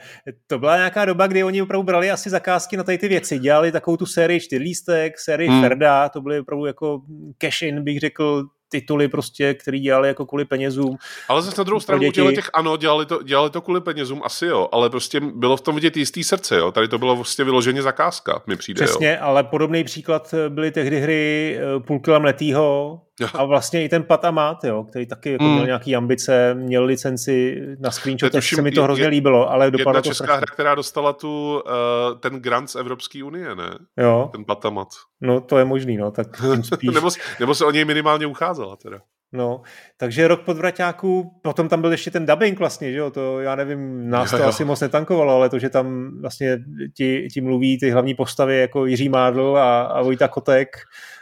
[0.47, 3.39] to byla nějaká doba, kdy oni opravdu brali asi zakázky na tady ty věci.
[3.39, 5.61] Dělali takovou tu sérii čtyřlístek, sérii hmm.
[5.61, 7.01] Ferda, to byly opravdu jako
[7.37, 10.97] cash-in, bych řekl, tituly prostě, který dělali jako kvůli penězům.
[11.27, 12.35] Ale zase na druhou stranu děti.
[12.35, 15.75] těch, ano, dělali to, dělali to kvůli penězům, asi jo, ale prostě bylo v tom
[15.75, 16.71] vidět jistý srdce, jo.
[16.71, 19.17] Tady to bylo prostě vyloženě zakázka, mi přijde, Přesně, jo.
[19.21, 23.01] ale podobný příklad byly tehdy hry eh, Půlky letýho,
[23.33, 25.53] a vlastně i ten Pat Amat, jo, který taky jako mm.
[25.53, 29.89] měl nějaký ambice, měl licenci na screenshotech, se mi to hrozně je, líbilo, ale dopadlo
[29.89, 33.69] jedna to česká hra, která dostala tu, uh, ten grant z Evropské unie, ne?
[33.97, 34.29] Jo.
[34.31, 34.87] Ten Pat Amat.
[35.21, 36.27] No, to je možný, no, tak
[36.73, 36.93] spíš...
[36.93, 37.09] nebo,
[37.39, 38.99] nebo se o něj minimálně ucházela teda.
[39.31, 39.61] No,
[39.97, 44.09] takže rok podvraťáků, potom tam byl ještě ten dubbing vlastně, že jo, to já nevím,
[44.09, 44.49] nás to jo, jo.
[44.49, 46.57] asi moc netankovalo, ale to, že tam vlastně
[46.97, 50.77] ti, ti mluví ty hlavní postavy jako Jiří Mádl a, a Vojta Kotek.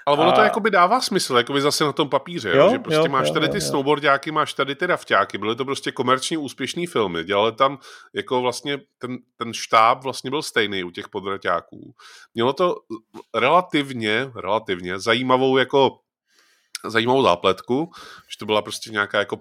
[0.06, 0.36] Ale ono a...
[0.36, 2.56] to jakoby dává smysl, jakoby zase na tom papíře, jo?
[2.56, 2.70] jo?
[2.70, 5.66] že prostě jo, máš tady jo, ty jo, snowboardiáky, máš tady ty rafťáky, byly to
[5.66, 7.78] prostě komerčně úspěšný filmy, dělali tam
[8.16, 11.94] jako vlastně ten, ten štáb vlastně byl stejný u těch podvraťáků.
[12.34, 12.76] Mělo to
[13.36, 15.98] relativně, relativně zajímavou jako
[16.86, 17.92] zajímavou zápletku,
[18.32, 19.40] že to byla prostě nějaká jako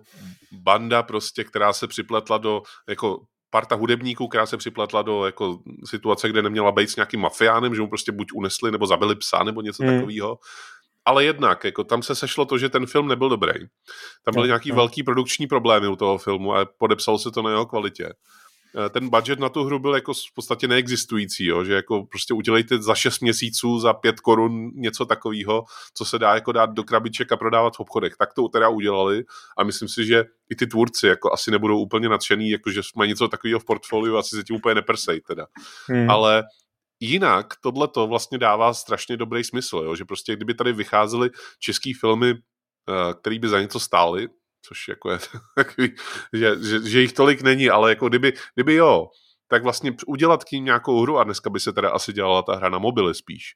[0.52, 3.20] banda prostě, která se připletla do jako
[3.50, 7.80] parta hudebníků, která se připletla do jako situace, kde neměla být s nějakým mafiánem, že
[7.80, 9.94] mu prostě buď unesli nebo zabili psa nebo něco hmm.
[9.94, 10.38] takového.
[11.04, 13.52] Ale jednak, jako tam se sešlo to, že ten film nebyl dobrý.
[14.24, 17.66] Tam byly nějaký velký produkční problémy u toho filmu a podepsalo se to na jeho
[17.66, 18.12] kvalitě.
[18.76, 21.64] Eh, ten budget na tu hru byl jako v podstatě neexistující, jo?
[21.64, 25.64] že jako prostě udělejte za 6 měsíců, za 5 korun něco takového,
[25.94, 28.16] co se dá jako dát do krabiček a prodávat v obchodech.
[28.16, 29.24] Tak to teda udělali
[29.58, 33.08] a myslím si, že i ty tvůrci jako asi nebudou úplně nadšený, jako že mají
[33.08, 35.46] něco takového v portfoliu, asi se tím úplně nepersej teda.
[35.86, 36.10] Hmm.
[36.10, 36.44] Ale
[37.00, 39.96] jinak tohle to vlastně dává strašně dobrý smysl, jo?
[39.96, 44.28] že prostě kdyby tady vycházely český filmy, eh, který by za něco stály,
[44.68, 45.18] což jako je
[45.56, 45.94] takový,
[46.32, 49.08] že, že, že jich tolik není, ale jako kdyby, kdyby jo,
[49.48, 52.56] tak vlastně udělat k ním nějakou hru, a dneska by se teda asi dělala ta
[52.56, 53.54] hra na mobily spíš,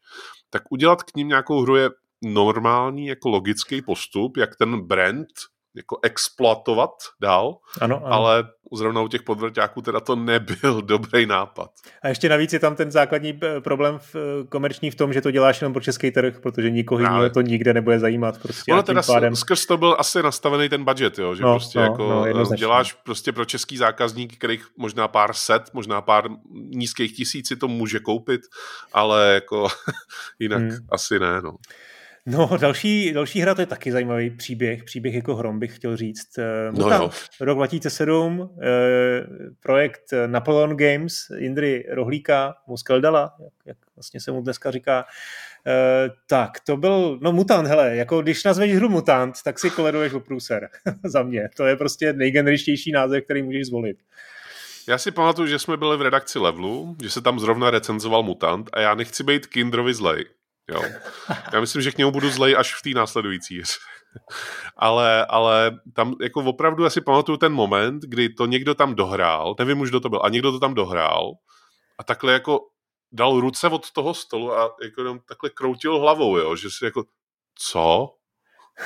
[0.51, 1.91] tak udělat k ním nějakou hru je
[2.23, 5.29] normální jako logický postup, jak ten brand
[5.75, 6.91] jako exploatovat
[7.21, 8.15] dál, ano, ano.
[8.15, 11.71] ale zrovna u těch podvrťáků teda to nebyl dobrý nápad.
[12.03, 15.21] A ještě navíc je tam ten základní eh, problém v, eh, komerční v tom, že
[15.21, 18.39] to děláš jenom pro český trh, protože nikoho jiného to nikde nebude zajímat.
[18.39, 19.37] Prostě ono teda pádem...
[19.37, 21.35] skrz to byl asi nastavený ten budget, jo?
[21.35, 25.63] že no, prostě no, jako no, děláš prostě pro český zákazník, kterých možná pár set,
[25.73, 28.41] možná pár nízkých tisíc si to může koupit,
[28.93, 29.69] ale jako
[30.39, 30.87] jinak hmm.
[30.91, 31.43] asi ne.
[31.43, 31.53] No.
[32.27, 36.39] No, další, další hra, to je taky zajímavý příběh, příběh jako hrom bych chtěl říct.
[36.39, 38.67] Eh, Mutant, no rok 2007, eh,
[39.61, 45.05] projekt Napoleon Games, Indry Rohlíka, Muskeldala, jak, jak vlastně se mu dneska říká.
[45.67, 50.13] Eh, tak, to byl, no Mutant, hele, jako když nazveš hru Mutant, tak si koleduješ
[50.13, 50.69] o průser,
[51.05, 51.49] za mě.
[51.57, 53.97] To je prostě nejgeneričtější název, který můžeš zvolit.
[54.89, 58.71] Já si pamatuju, že jsme byli v redakci Levelu, že se tam zrovna recenzoval Mutant
[58.73, 60.25] a já nechci být Kindrovi zlej,
[60.71, 60.83] Jo.
[61.53, 63.63] Já myslím, že k němu budu zlej až v té následující
[64.77, 69.81] ale, ale tam jako opravdu asi pamatuju ten moment, kdy to někdo tam dohrál, nevím
[69.81, 71.33] už, kdo to byl, a někdo to tam dohrál
[71.99, 72.61] a takhle jako
[73.13, 77.05] dal ruce od toho stolu a jako jenom takhle kroutil hlavou, jo, že si jako,
[77.55, 78.15] co?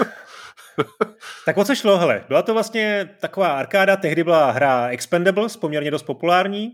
[1.45, 5.90] tak o co šlo, hele, byla to vlastně taková arkáda, tehdy byla hra Expendables, poměrně
[5.90, 6.72] dost populární,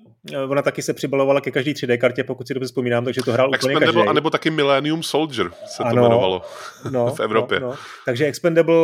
[0.48, 3.48] ona taky se přibalovala ke každý 3D kartě, pokud si dobře vzpomínám, takže to hrál
[3.48, 4.08] úplně Expendable, každý.
[4.08, 6.42] anebo taky Millennium Soldier se ano, to jmenovalo
[6.90, 7.60] no, v Evropě.
[7.60, 7.76] No, no.
[8.06, 8.74] Takže Expendable,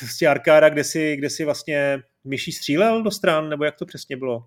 [0.00, 4.16] vlastně arkáda, kde si, kde si vlastně myší střílel do stran, nebo jak to přesně
[4.16, 4.44] bylo?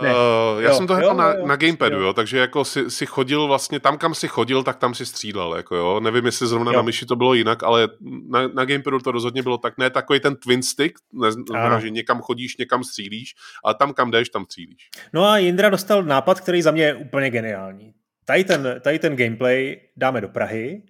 [0.00, 0.08] Ne.
[0.10, 2.02] Uh, já jo, jsem to hrál na, jo, na gamepadu, jo.
[2.02, 5.56] jo, takže jako si, si chodil vlastně, tam kam si chodil, tak tam si střídal,
[5.56, 6.00] jako jo.
[6.00, 6.76] Nevím, jestli zrovna jo.
[6.76, 7.88] na myši to bylo jinak, ale
[8.28, 11.90] na, na gamepadu to rozhodně bylo tak, ne takový ten twin stick, ne, znamená, že
[11.90, 13.34] někam chodíš, někam střílíš,
[13.64, 14.88] ale tam, kam jdeš, tam střílíš.
[15.12, 17.92] No a Jindra dostal nápad, který za mě je úplně geniální.
[18.24, 20.82] Tady ten, tady ten gameplay dáme do Prahy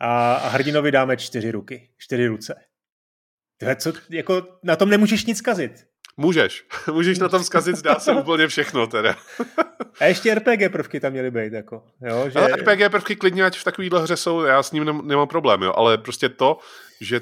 [0.00, 2.54] a, a hrdinovi dáme čtyři ruky, čtyři ruce.
[3.56, 5.72] Tyhle, co, jako, na tom nemůžeš nic kazit.
[6.16, 6.64] Můžeš.
[6.92, 9.16] Můžeš na tom zkazit, zdá se úplně všechno teda.
[10.00, 11.82] A ještě RPG prvky tam měly být, jako.
[12.00, 12.38] Jo, že...
[12.38, 15.72] Ale RPG prvky klidně, ať v takovýhle hře jsou, já s ním nemám problém, jo,
[15.76, 16.58] ale prostě to,
[17.00, 17.20] že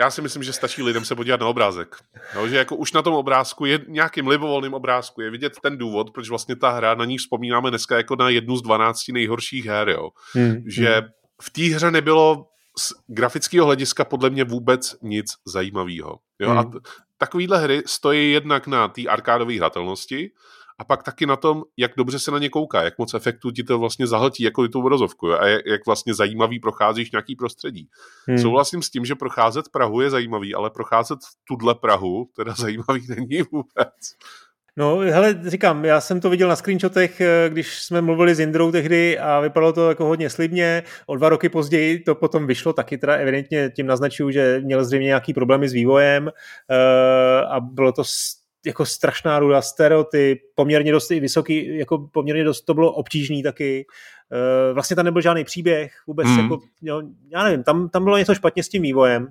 [0.00, 1.96] já si myslím, že stačí lidem se podívat na obrázek.
[2.34, 6.10] Jo, že jako už na tom obrázku, je nějakým libovolným obrázku, je vidět ten důvod,
[6.10, 9.88] proč vlastně ta hra, na ní vzpomínáme dneska jako na jednu z 12 nejhorších her,
[9.88, 10.10] jo.
[10.32, 11.08] Hmm, že hmm.
[11.42, 12.46] v té hře nebylo
[12.78, 16.18] z grafického hlediska podle mě vůbec nic zajímavého.
[16.38, 16.50] Jo?
[16.50, 16.58] Hmm.
[16.58, 16.70] A
[17.22, 20.30] takovýhle hry stojí jednak na té arkádové hratelnosti
[20.78, 23.62] a pak taky na tom, jak dobře se na ně kouká, jak moc efektů ti
[23.62, 25.38] to vlastně zahltí jako tu obrazovku jo?
[25.40, 27.88] a jak, jak vlastně zajímavý procházíš nějaký prostředí.
[28.26, 28.38] Hmm.
[28.38, 33.42] Souhlasím s tím, že procházet Prahu je zajímavý, ale procházet tuhle Prahu teda zajímavý není
[33.42, 34.16] vůbec.
[34.76, 38.72] No, hele, říkám, já jsem to viděl na screenshotech, eh, když jsme mluvili s Indrou
[38.72, 40.82] tehdy a vypadalo to jako hodně slibně.
[41.06, 45.06] O dva roky později to potom vyšlo, taky teda evidentně tím naznačuju, že měl zřejmě
[45.06, 48.02] nějaký problémy s vývojem eh, a bylo to
[48.66, 53.86] jako strašná ruda, stereotyp, poměrně dost i vysoký, jako poměrně dost to bylo obtížný taky.
[54.32, 56.38] Eh, vlastně tam nebyl žádný příběh, vůbec mm.
[56.38, 59.28] jako, jo, já nevím, tam, tam bylo něco špatně s tím vývojem.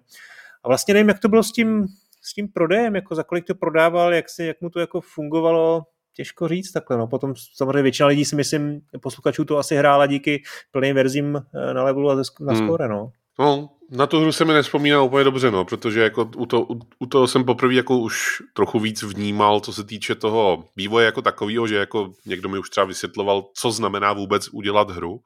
[0.63, 1.87] A vlastně nevím, jak to bylo s tím,
[2.21, 5.83] s tím prodejem, jako za kolik to prodával, jak, si, jak mu to jako fungovalo,
[6.13, 6.97] těžko říct takhle.
[6.97, 7.07] No.
[7.07, 11.83] Potom samozřejmě většina lidí si myslím, posluchačů to asi hrála díky plným verzím eh, na
[11.83, 12.67] levelu a na hmm.
[12.67, 12.87] score.
[12.87, 13.11] No.
[13.39, 13.69] no.
[13.89, 17.05] na tu hru se mi nespomíná úplně dobře, no, protože jako u, to, u, u
[17.05, 21.67] toho jsem poprvé jako už trochu víc vnímal, co se týče toho vývoje jako takového,
[21.67, 25.19] že jako někdo mi už třeba vysvětloval, co znamená vůbec udělat hru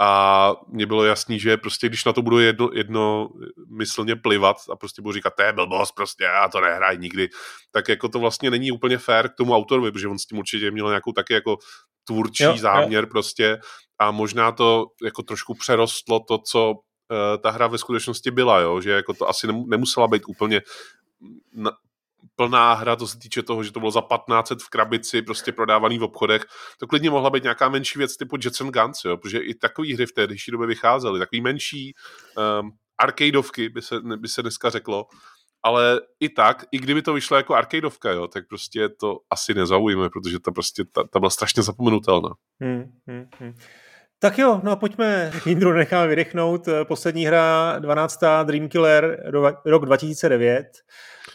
[0.00, 5.02] a mně bylo jasný, že prostě když na to budu jedno, jednomyslně plivat a prostě
[5.02, 7.28] budu říkat, to je blbost, prostě já to nehraju nikdy,
[7.70, 10.70] tak jako to vlastně není úplně fair k tomu autorovi, protože on s tím určitě
[10.70, 11.56] měl nějakou taky jako
[12.04, 13.10] tvůrčí jo, záměr jo.
[13.10, 13.58] prostě
[13.98, 16.76] a možná to jako trošku přerostlo to, co uh,
[17.42, 18.80] ta hra ve skutečnosti byla, jo?
[18.80, 20.62] že jako to asi nemusela být úplně
[21.52, 21.72] na,
[22.36, 25.98] plná hra, to se týče toho, že to bylo za 1500 v krabici, prostě prodávaný
[25.98, 26.44] v obchodech,
[26.78, 29.94] to klidně mohla být nějaká menší věc typu Jets and Guns, jo, protože i takové
[29.94, 31.94] hry v té dnešní době vycházely, takový menší
[32.60, 35.06] um, arcadeovky, by se, by se dneska řeklo,
[35.62, 40.10] ale i tak, i kdyby to vyšlo jako arcadeovka, jo, tak prostě to asi nezaujíme,
[40.10, 42.30] protože ta prostě, ta, ta byla strašně zapomenutelná.
[42.60, 43.54] Hmm, hmm, hmm.
[44.18, 46.68] Tak jo, no a pojďme, Jindru necháme vydechnout.
[46.84, 48.20] Poslední hra, 12.
[48.44, 49.30] Dream Killer,
[49.64, 50.66] rok 2009.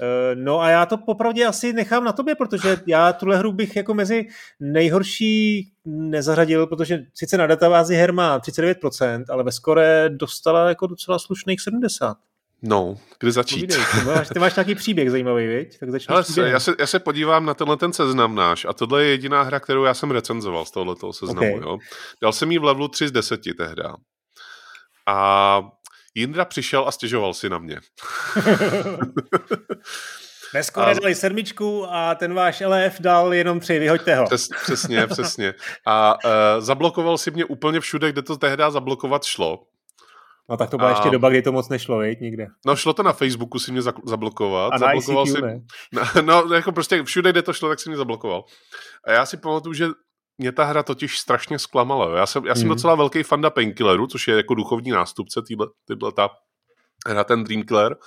[0.02, 3.76] Eh, no a já to popravdě asi nechám na tobě, protože já tuhle hru bych
[3.76, 4.28] jako mezi
[4.60, 11.20] nejhorší nezařadil, protože sice na databázi her má 39%, ale ve skore dostala jako docela
[11.20, 12.16] slušných 70%.
[12.62, 13.56] No, kde začít?
[13.56, 15.80] Povídej, ty, máš, ty máš nějaký příběh zajímavý, viď?
[15.80, 19.04] Tak začni Ale já se, já se podívám na tenhle ten seznam náš a tohle
[19.04, 21.56] je jediná hra, kterou já jsem recenzoval z tohoto seznamu.
[21.56, 21.70] Okay.
[21.70, 21.78] Jo?
[22.22, 23.96] Dal jsem jí v levelu 3 z 10 tehda.
[25.06, 25.62] A
[26.16, 27.80] Jindra přišel a stěžoval si na mě.
[30.52, 30.94] Dneska a...
[30.94, 34.26] dali sedmičku a ten váš LF dal jenom tři, vyhoďte ho.
[34.26, 35.54] Přes, přesně, přesně.
[35.88, 39.60] A uh, zablokoval si mě úplně všude, kde to tehdy zablokovat šlo.
[40.50, 40.92] No tak to byla a...
[40.92, 42.48] ještě doba, kdy to moc nešlo, viď, nikde.
[42.66, 44.74] No šlo to na Facebooku si mě zablokovat.
[44.74, 45.42] A na ICQ, si...
[45.42, 45.62] ne?
[45.94, 48.44] No, no, jako prostě všude, kde to šlo, tak si mě zablokoval.
[49.08, 49.88] A já si pamatuju, že
[50.40, 52.18] mě ta hra totiž strašně zklamala.
[52.18, 52.70] Já jsem, já jsem mm.
[52.70, 55.42] docela velký fanda Painkilleru, což je jako duchovní nástupce
[55.88, 56.30] tyhle ta
[57.08, 57.98] hra, ten Dreamkiller.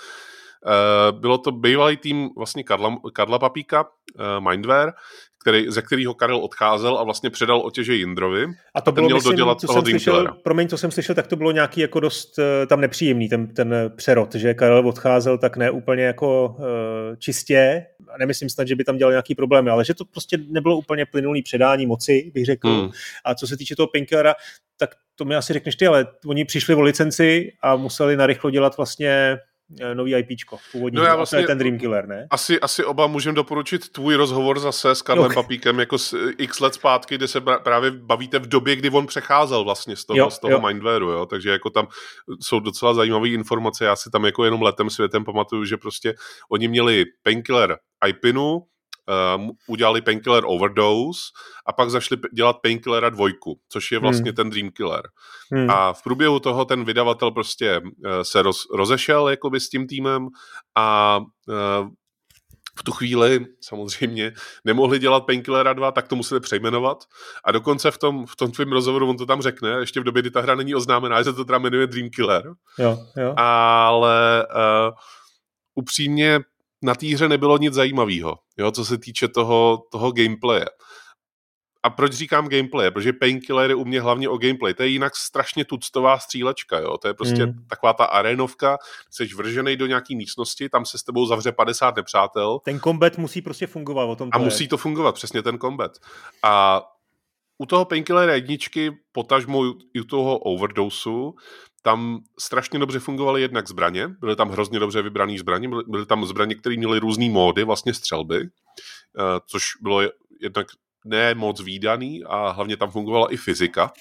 [0.67, 4.93] Uh, bylo to bývalý tým vlastně Karla, Karla Papíka, uh, Mindware,
[5.41, 8.47] který, ze kterého Karel odcházel a vlastně předal otěže Jindrovi.
[8.75, 11.27] A to bylo, měl myslím, dodělat co toho jsem slyšel, Promiň, co jsem slyšel, tak
[11.27, 15.57] to bylo nějaký jako dost uh, tam nepříjemný, ten, ten přerod, že Karel odcházel tak
[15.57, 16.65] ne úplně jako uh,
[17.19, 17.87] čistě,
[18.19, 21.43] nemyslím snad, že by tam dělal nějaký problémy, ale že to prostě nebylo úplně plynulý
[21.43, 22.69] předání moci, bych řekl.
[22.69, 22.91] Hmm.
[23.25, 24.35] A co se týče toho Pinkera,
[24.77, 28.77] tak to mi asi řekneš ty, ale oni přišli o licenci a museli narychlo dělat
[28.77, 29.39] vlastně
[29.95, 32.27] nový IPčko, původní, no já vlastně, to je vlastně ten Dream Killer, ne?
[32.31, 35.35] Asi, asi oba můžeme doporučit tvůj rozhovor zase s Karlem okay.
[35.35, 39.07] Papíkem jako s eh, x let zpátky, kde se právě bavíte v době, kdy on
[39.07, 40.61] přecházel vlastně z toho, jo, z toho jo.
[40.67, 41.27] Mindwareu, jo?
[41.27, 41.87] takže jako tam
[42.41, 46.15] jsou docela zajímavé informace, já si tam jako jenom letem světem pamatuju, že prostě
[46.51, 47.77] oni měli Painkiller
[48.09, 48.63] IPinu,
[49.37, 51.21] um, udělali Painkiller Overdose
[51.67, 54.37] a pak zašli dělat Painkillera dvojku, což je vlastně hmm.
[54.37, 55.03] ten Dreamkiller.
[55.53, 55.71] Hmm.
[55.71, 57.91] A v průběhu toho ten vydavatel prostě uh,
[58.23, 60.29] se roz, rozešel jakoby s tím týmem
[60.75, 61.89] a uh,
[62.79, 64.33] v tu chvíli samozřejmě
[64.65, 67.05] nemohli dělat Painkillera 2, tak to museli přejmenovat.
[67.45, 70.23] A dokonce v tom, v tom tvém rozhovoru on to tam řekne, ještě v době,
[70.23, 72.53] kdy ta hra není oznámená, že se to teda jmenuje Dreamkiller.
[72.79, 73.35] Jo, jo.
[73.37, 74.95] Ale uh,
[75.75, 76.41] upřímně
[76.83, 80.67] na té hře nebylo nic zajímavého, jo, co se týče toho, toho gameplaye.
[81.85, 82.91] A proč říkám gameplay?
[82.91, 84.75] Protože Painkiller je u mě hlavně o gameplay.
[84.75, 86.99] To je jinak strašně tuctová střílečka, jo.
[86.99, 87.67] To je prostě mm.
[87.71, 88.79] taková ta arenovka,
[89.11, 92.59] jsi vržený do nějaký místnosti, tam se s tebou zavře 50 nepřátel.
[92.65, 94.29] Ten combat musí prostě fungovat o tom.
[94.33, 94.45] A je.
[94.45, 95.93] musí to fungovat, přesně ten combat.
[96.43, 96.83] A
[97.59, 99.59] u toho Painkiller jedničky, potažmo
[100.01, 101.35] u toho Overdoseu,
[101.83, 106.25] tam strašně dobře fungovaly jednak zbraně, byly tam hrozně dobře vybrané zbraně, byly, byly tam
[106.25, 110.03] zbraně, které měly různé módy, vlastně střelby, eh, což bylo
[110.41, 110.67] jednak
[111.05, 113.93] ne moc výdaný a hlavně tam fungovala i fyzika.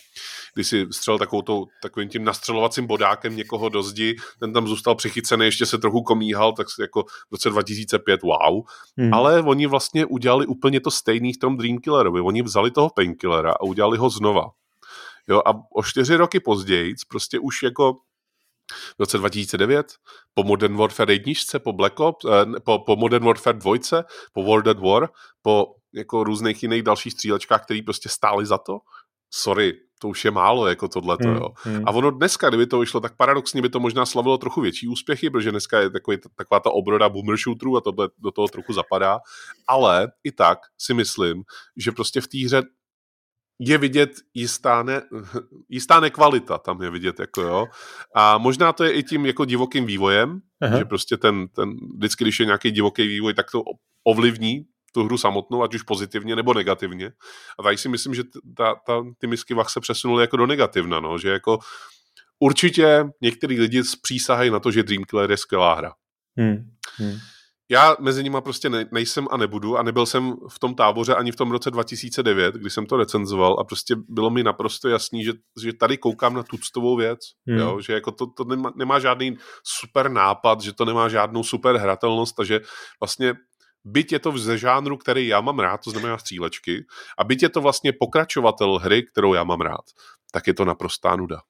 [0.54, 4.96] Když si střel takovou tou, takovým tím nastřelovacím bodákem někoho do zdi, ten tam zůstal
[4.96, 8.64] přichycený, ještě se trochu komíhal, tak jako v roce 2005 wow.
[8.98, 9.14] Hmm.
[9.14, 12.22] Ale oni vlastně udělali úplně to stejný v tom Dreamkillerovi.
[12.22, 14.50] Oni vzali toho Painkillera a udělali ho znova.
[15.28, 17.94] Jo, a o čtyři roky později, prostě už jako
[18.98, 19.94] v roce 2009,
[20.34, 24.04] po Modern Warfare 1, po Black Ops, eh, po, po Modern Warfare 2,
[24.34, 25.10] po World at War,
[25.42, 28.80] po jako různých jiných dalších střílečkách, který prostě stály za to,
[29.34, 31.50] sorry, to už je málo, jako tohleto, hmm, jo.
[31.56, 31.88] Hmm.
[31.88, 35.30] A ono dneska, kdyby to vyšlo, tak paradoxně by to možná slavilo trochu větší úspěchy,
[35.30, 39.20] protože dneska je takový, taková ta obroda boomer shooterů a tohle do toho trochu zapadá,
[39.68, 41.44] ale i tak si myslím,
[41.78, 42.62] že prostě v té hře
[43.64, 45.02] je vidět jistá, ne,
[45.70, 47.68] jistá nekvalita, tam je vidět, jako jo.
[48.16, 50.78] A možná to je i tím jako divokým vývojem, Aha.
[50.78, 53.64] že prostě ten, ten, vždycky, když je nějaký divoký vývoj, tak to
[54.04, 57.12] ovlivní tu hru samotnou, ať už pozitivně nebo negativně.
[57.60, 58.24] A tady si myslím, že
[58.58, 61.60] ta, ta, ty misky vach se přesunuly jako do negativna, no, že jako
[62.40, 65.94] určitě některý lidi přísahají na to, že Dreamkiller je skvělá hra.
[66.38, 66.72] Hmm.
[66.98, 67.18] Hmm.
[67.72, 71.32] Já mezi nimi prostě ne, nejsem a nebudu a nebyl jsem v tom táboře ani
[71.32, 75.34] v tom roce 2009, kdy jsem to recenzoval a prostě bylo mi naprosto jasný, že,
[75.62, 77.58] že tady koukám na tuctovou věc, hmm.
[77.58, 81.78] jo, že jako to, to nemá, nemá žádný super nápad, že to nemá žádnou super
[81.78, 82.60] hratelnost a že
[83.00, 83.34] vlastně
[83.86, 86.86] byť je to ze žánru, který já mám rád, to znamená střílečky,
[87.18, 89.86] a byť je to vlastně pokračovatel hry, kterou já mám rád,
[90.32, 91.42] tak je to naprostá nuda.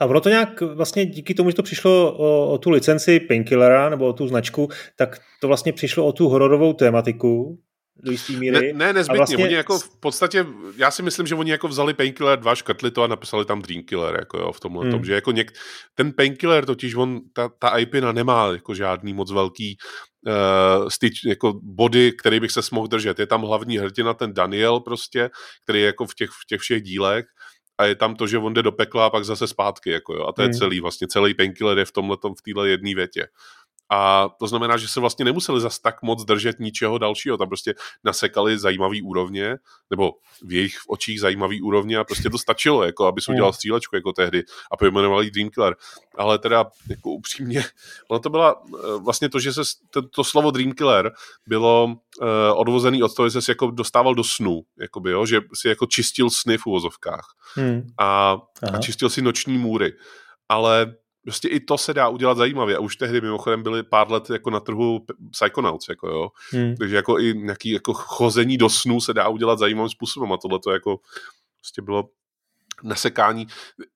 [0.00, 3.88] A ono to nějak vlastně díky tomu, že to přišlo o, o tu licenci Painkillera
[3.90, 7.58] nebo o tu značku, tak to vlastně přišlo o tu hororovou tématiku,
[8.02, 8.72] do jisté míry.
[8.72, 9.18] Ne, ne nezbytně.
[9.18, 9.44] Vlastně...
[9.44, 10.46] Oni jako v podstatě,
[10.76, 14.14] já si myslím, že oni jako vzali Painkiller 2, škrtli to a napsali tam Dreamkiller,
[14.14, 14.92] jako jo, v tomhle hmm.
[14.92, 15.52] tom, že jako něk...
[15.94, 19.76] ten Painkiller totiž, on, ta, ta IPina nemá jako žádný moc velký
[20.26, 23.18] uh, styč, jako body, který bych se mohl držet.
[23.18, 25.30] Je tam hlavní hrdina, ten Daniel prostě,
[25.62, 27.24] který je jako v těch, v těch všech dílech
[27.78, 30.26] a je tam to, že on jde do pekla a pak zase zpátky, jako jo.
[30.26, 30.58] A to je hmm.
[30.58, 33.28] celý, vlastně celý painkiller je v tomhle v téhle jedné větě.
[33.94, 37.36] A to znamená, že se vlastně nemuseli zas tak moc držet ničeho dalšího.
[37.36, 37.74] Tam prostě
[38.04, 39.56] nasekali zajímavý úrovně,
[39.90, 43.54] nebo v jejich očích zajímavý úrovně a prostě to stačilo, jako aby se udělal hmm.
[43.54, 44.42] střílečku jako tehdy
[44.72, 45.76] a pojmenovali Dream Killer.
[46.18, 47.64] Ale teda jako upřímně,
[48.10, 51.12] ono to byla eh, vlastně to, že se to, to slovo Dream Killer
[51.46, 55.26] bylo uh, odvozený od toho, že se jako dostával do snu, jakoby, jo?
[55.26, 57.86] že si jako čistil sny v uvozovkách hmm.
[57.98, 58.38] a,
[58.72, 59.92] a čistil si noční můry.
[60.48, 62.76] Ale prostě i to se dá udělat zajímavě.
[62.76, 66.28] A už tehdy mimochodem byly pár let jako na trhu Psychonauts, jako jo.
[66.50, 66.76] Hmm.
[66.76, 70.58] Takže jako i nějaký jako chození do snu se dá udělat zajímavým způsobem a tohle
[70.58, 71.00] to jako
[71.60, 72.08] prostě bylo
[72.82, 73.46] nasekání.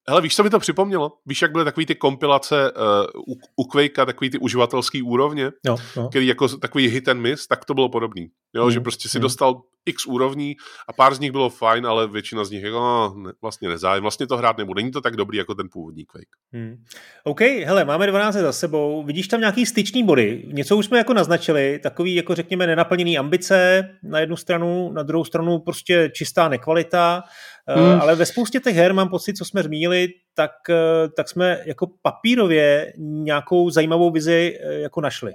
[0.08, 1.12] Hele, víš, co mi to připomnělo?
[1.26, 5.76] Víš, jak byly takový ty kompilace uh, u, u Quakea, takový ty uživatelský úrovně, no,
[5.96, 6.08] no.
[6.08, 8.28] který jako takový hit and miss, tak to bylo podobný.
[8.54, 9.22] Jo, mm, že prostě si mm.
[9.22, 10.56] dostal x úrovní
[10.88, 14.02] a pár z nich bylo fajn, ale většina z nich jako no, ne, vlastně nezájem.
[14.02, 14.82] Vlastně to hrát nebude.
[14.82, 16.28] Není to tak dobrý jako ten původní Quake.
[16.52, 16.76] Hmm.
[17.24, 19.04] OK, hele, máme 12 za sebou.
[19.04, 20.44] Vidíš tam nějaký styční body?
[20.52, 25.24] Něco už jsme jako naznačili, takový jako řekněme nenaplněný ambice na jednu stranu, na druhou
[25.24, 27.22] stranu prostě čistá nekvalita.
[27.68, 28.00] Hmm.
[28.00, 29.97] Ale ve spoustě těch her mám pocit, co jsme zmínili,
[30.34, 35.32] tak, eh, tak jsme jako papírově nějakou zajímavou vizi eh, jako našli.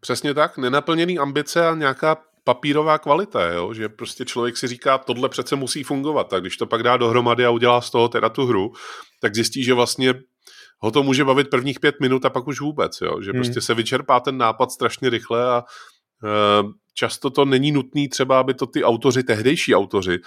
[0.00, 3.74] Přesně tak, nenaplněný ambice a nějaká papírová kvalita, jo?
[3.74, 7.44] že prostě člověk si říká, tohle přece musí fungovat, tak když to pak dá dohromady
[7.46, 8.72] a udělá z toho teda tu hru,
[9.20, 10.14] tak zjistí, že vlastně
[10.78, 13.22] ho to může bavit prvních pět minut a pak už vůbec, jo?
[13.22, 13.40] že hmm.
[13.40, 15.64] prostě se vyčerpá ten nápad strašně rychle a
[16.24, 16.28] e,
[16.94, 20.18] často to není nutný třeba, aby to ty autoři, tehdejší autoři,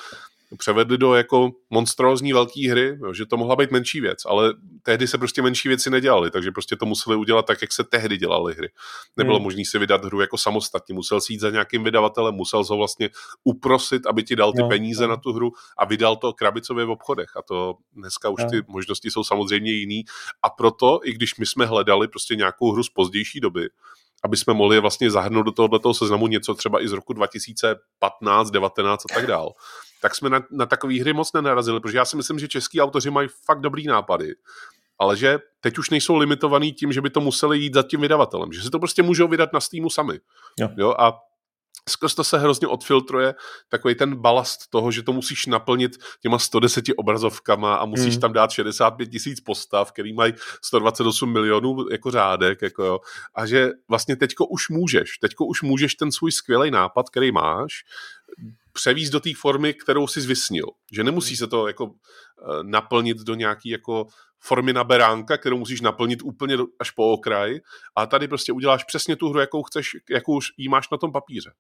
[0.58, 5.08] převedli do jako monstrózní velké hry, jo, že to mohla být menší věc, ale tehdy
[5.08, 8.54] se prostě menší věci nedělaly, takže prostě to museli udělat tak, jak se tehdy dělaly
[8.54, 8.70] hry.
[9.18, 9.44] Nebylo hmm.
[9.44, 13.10] možné si vydat hru jako samostatně, musel si jít za nějakým vydavatelem, musel ho vlastně
[13.44, 15.08] uprosit, aby ti dal ty no, peníze no.
[15.08, 18.50] na tu hru a vydal to krabicově v obchodech a to dneska už no.
[18.50, 20.04] ty možnosti jsou samozřejmě jiný
[20.44, 23.70] a proto, i když my jsme hledali prostě nějakou hru z pozdější doby,
[24.24, 29.06] aby jsme mohli vlastně zahrnout do tohoto seznamu něco třeba i z roku 2015, 19
[29.12, 29.54] a tak dál,
[30.02, 33.10] tak jsme na, na takové hry moc nenarazili, protože já si myslím, že český autoři
[33.10, 34.36] mají fakt dobrý nápady,
[35.00, 38.54] ale že teď už nejsou limitovaný tím, že by to museli jít za tím vydavatelem,
[38.54, 40.20] že si to prostě můžou vydat na Steamu sami.
[40.60, 40.70] Jo.
[40.78, 40.96] Jo?
[41.00, 41.20] A
[41.90, 43.36] skrz to se hrozně odfiltruje
[43.70, 45.92] takový ten balast toho, že to musíš naplnit
[46.22, 48.22] těma 110 obrazovkama a musíš hmm.
[48.22, 50.34] tam dát 65 tisíc postav, který mají
[50.64, 53.00] 128 milionů jako řádek, jako jo.
[53.36, 57.84] a že vlastně teďko už můžeš, teďko už můžeš ten svůj skvělý nápad, který máš,
[58.74, 60.66] převíst do té formy, kterou si zvysnil.
[60.92, 64.08] Že nemusí se to jako eh, naplnit do nějaký jako
[64.40, 67.60] formy na beránka, kterou musíš naplnit úplně až po okraj
[67.96, 71.12] a tady prostě uděláš přesně tu hru, jakou chceš, jakou už jí máš na tom
[71.12, 71.52] papíře.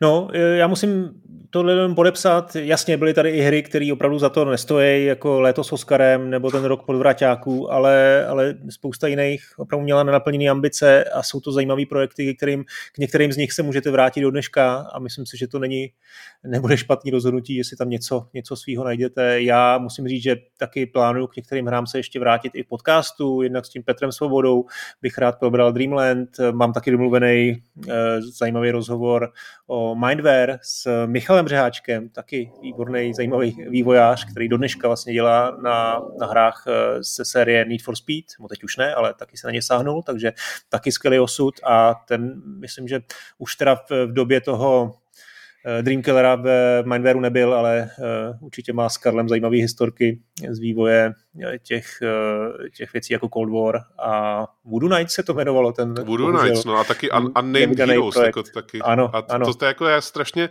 [0.00, 1.10] No, e, já musím
[1.50, 2.56] tohle jenom podepsat.
[2.56, 6.50] Jasně, byly tady i hry, které opravdu za to nestojí, jako Léto s Oscarem nebo
[6.50, 11.82] ten rok podvraťáků, ale, ale spousta jiných opravdu měla nenaplněné ambice a jsou to zajímavé
[11.86, 15.48] projekty, kterým, k některým z nich se můžete vrátit do dneška a myslím si, že
[15.48, 15.90] to není,
[16.46, 19.42] nebude špatný rozhodnutí, jestli tam něco, něco svýho najdete.
[19.42, 23.42] Já musím říct, že taky plánuju k některým hrám se ještě vrátit i v podcastu,
[23.42, 24.64] jednak s tím Petrem Svobodou
[25.02, 29.32] bych rád probral Dreamland, mám taky domluvený eh, zajímavý rozhovor
[29.66, 36.02] o Mindware s Michalem Řeháčkem, taky výborný, zajímavý vývojář, který do dneška vlastně dělá na,
[36.20, 36.64] na hrách
[37.02, 40.02] se série Need for Speed, no teď už ne, ale taky se na ně sáhnul,
[40.02, 40.32] takže
[40.68, 41.54] taky skvělý osud.
[41.64, 43.00] A ten, myslím, že
[43.38, 44.94] už teda v, v době toho
[45.66, 50.20] Eh, Dreamkillera v Mindwareu nebyl, ale eh, určitě má s Karlem zajímavé historky
[50.50, 51.12] z vývoje eh,
[51.62, 51.86] těch,
[52.76, 55.72] těch věcí jako Cold War a Voodoo Knights se to jmenovalo.
[55.72, 58.16] Ten, Voodoo Knights, no a taky un, Unnamed Heroes.
[58.16, 58.80] Jako taky.
[58.80, 59.46] Ano, a to, ano.
[59.46, 60.50] to, to, je jako je strašně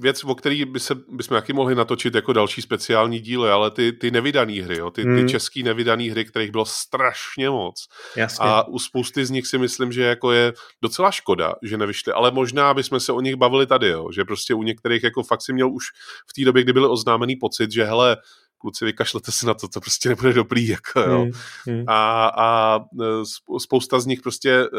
[0.00, 3.92] věc, o který by se, bychom taky mohli natočit jako další speciální díly, ale ty,
[3.92, 5.16] ty nevydané hry, jo, ty, hmm.
[5.16, 7.88] ty český nevydané hry, kterých bylo strašně moc.
[8.16, 8.46] Jasně.
[8.46, 12.30] A u spousty z nich si myslím, že jako je docela škoda, že nevyšly, ale
[12.30, 15.52] možná bychom se o nich bavili tady, jo, že prostě u některých jako fakt si
[15.52, 15.84] měl už
[16.30, 18.16] v té době, kdy byly oznámený pocit, že hele,
[18.62, 21.18] kluci, vykašlete se na to, to prostě nebude dobrý, jako, jo.
[21.18, 21.32] Hmm,
[21.66, 21.84] hmm.
[21.86, 24.78] A, a e, spousta z nich prostě uh,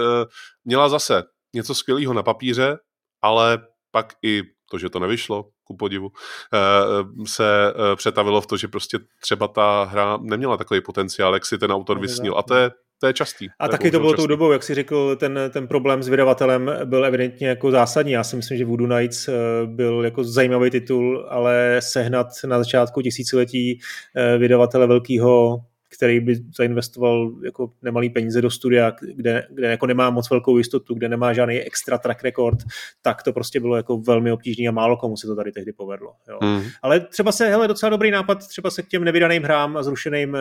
[0.65, 1.23] měla zase
[1.53, 2.77] něco skvělého na papíře,
[3.21, 8.67] ale pak i to, že to nevyšlo, ku podivu, uh, se přetavilo v to, že
[8.67, 12.38] prostě třeba ta hra neměla takový potenciál, jak si ten autor vysnil.
[12.38, 12.71] A to je,
[13.03, 13.49] to je častý.
[13.59, 14.23] A to taky to bylo častý.
[14.23, 18.11] tou dobou, jak si řekl, ten, ten problém s vydavatelem byl evidentně jako zásadní.
[18.11, 19.33] Já si myslím, že Voodoo Nights eh,
[19.65, 23.79] byl jako zajímavý titul, ale sehnat na začátku tisíciletí
[24.15, 25.59] eh, vydavatele velkého
[25.93, 30.93] který by zainvestoval jako nemalý peníze do studia, kde, kde jako nemá moc velkou jistotu,
[30.93, 32.59] kde nemá žádný extra track record,
[33.01, 36.13] tak to prostě bylo jako velmi obtížné a málo komu se to tady tehdy povedlo.
[36.29, 36.37] Jo.
[36.43, 36.61] Mm.
[36.81, 40.35] Ale třeba se, hele, docela dobrý nápad, třeba se k těm nevydaným hrám a zrušeným
[40.35, 40.39] eh,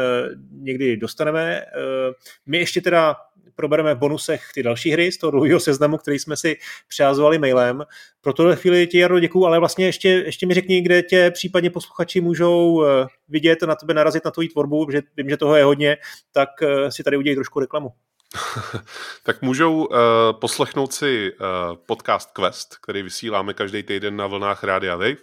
[0.50, 1.61] někdy dostaneme.
[1.61, 2.12] Eh,
[2.46, 3.16] my ještě teda
[3.62, 6.56] probereme v bonusech ty další hry z toho dlouhého seznamu, který jsme si
[6.88, 7.82] přihazovali mailem.
[8.20, 11.70] Pro tuhle chvíli ti, Jaro, děkuju, ale vlastně ještě, ještě mi řekni, kde tě případně
[11.70, 15.64] posluchači můžou eh, vidět, na tebe narazit na tvoji tvorbu, že vím, že toho je
[15.64, 15.96] hodně,
[16.32, 17.88] tak eh, si tady udělej trošku reklamu.
[19.22, 19.96] tak můžou uh,
[20.40, 25.16] poslechnout si uh, podcast Quest, který vysíláme každý týden na vlnách Rádia Wave.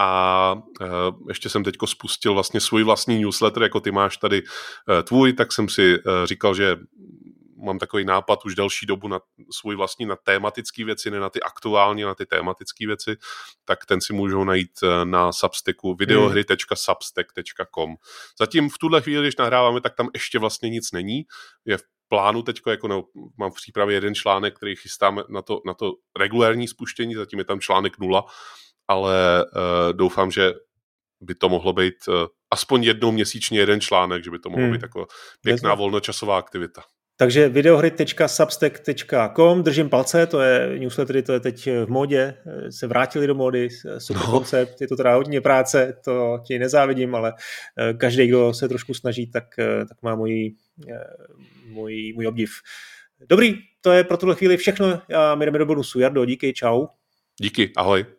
[0.00, 0.86] A uh,
[1.28, 5.52] ještě jsem teďko spustil vlastně svůj vlastní newsletter, jako ty máš tady uh, tvůj, tak
[5.52, 6.76] jsem si uh, říkal, že
[7.64, 11.40] mám takový nápad už další dobu na svůj vlastní, na tématické věci, ne na ty
[11.40, 13.16] aktuální, na ty tématické věci,
[13.64, 17.94] tak ten si můžou najít eh, na Substacku videohry.substack.com.
[18.38, 21.24] Zatím v tuhle chvíli, když nahráváme, tak tam ještě vlastně nic není.
[21.64, 23.04] Je v plánu teď, jako no,
[23.38, 27.44] mám v přípravě jeden článek, který chystáme na to, na to regulární spuštění, zatím je
[27.44, 28.24] tam článek nula,
[28.88, 30.52] ale uh, doufám, že
[31.20, 32.14] by to mohlo být uh,
[32.50, 34.72] aspoň jednou měsíčně jeden článek, že by to mohlo hmm.
[34.72, 35.06] být jako
[35.40, 36.82] pěkná volnočasová aktivita.
[37.20, 42.34] Takže videohry.substack.com, držím palce, to je newslettery, to je teď v módě,
[42.70, 44.30] se vrátili do módy, super no.
[44.30, 47.32] koncept, je to teda hodně práce, to ti nezávidím, ale
[47.78, 50.54] eh, každý, kdo se trošku snaží, tak, eh, tak má můj,
[50.90, 51.04] eh,
[51.66, 52.50] můj, můj obdiv.
[53.28, 56.00] Dobrý, to je pro tuhle chvíli všechno a my jdeme do bonusu.
[56.00, 56.86] Jardo, díky, čau.
[57.40, 58.17] Díky, ahoj.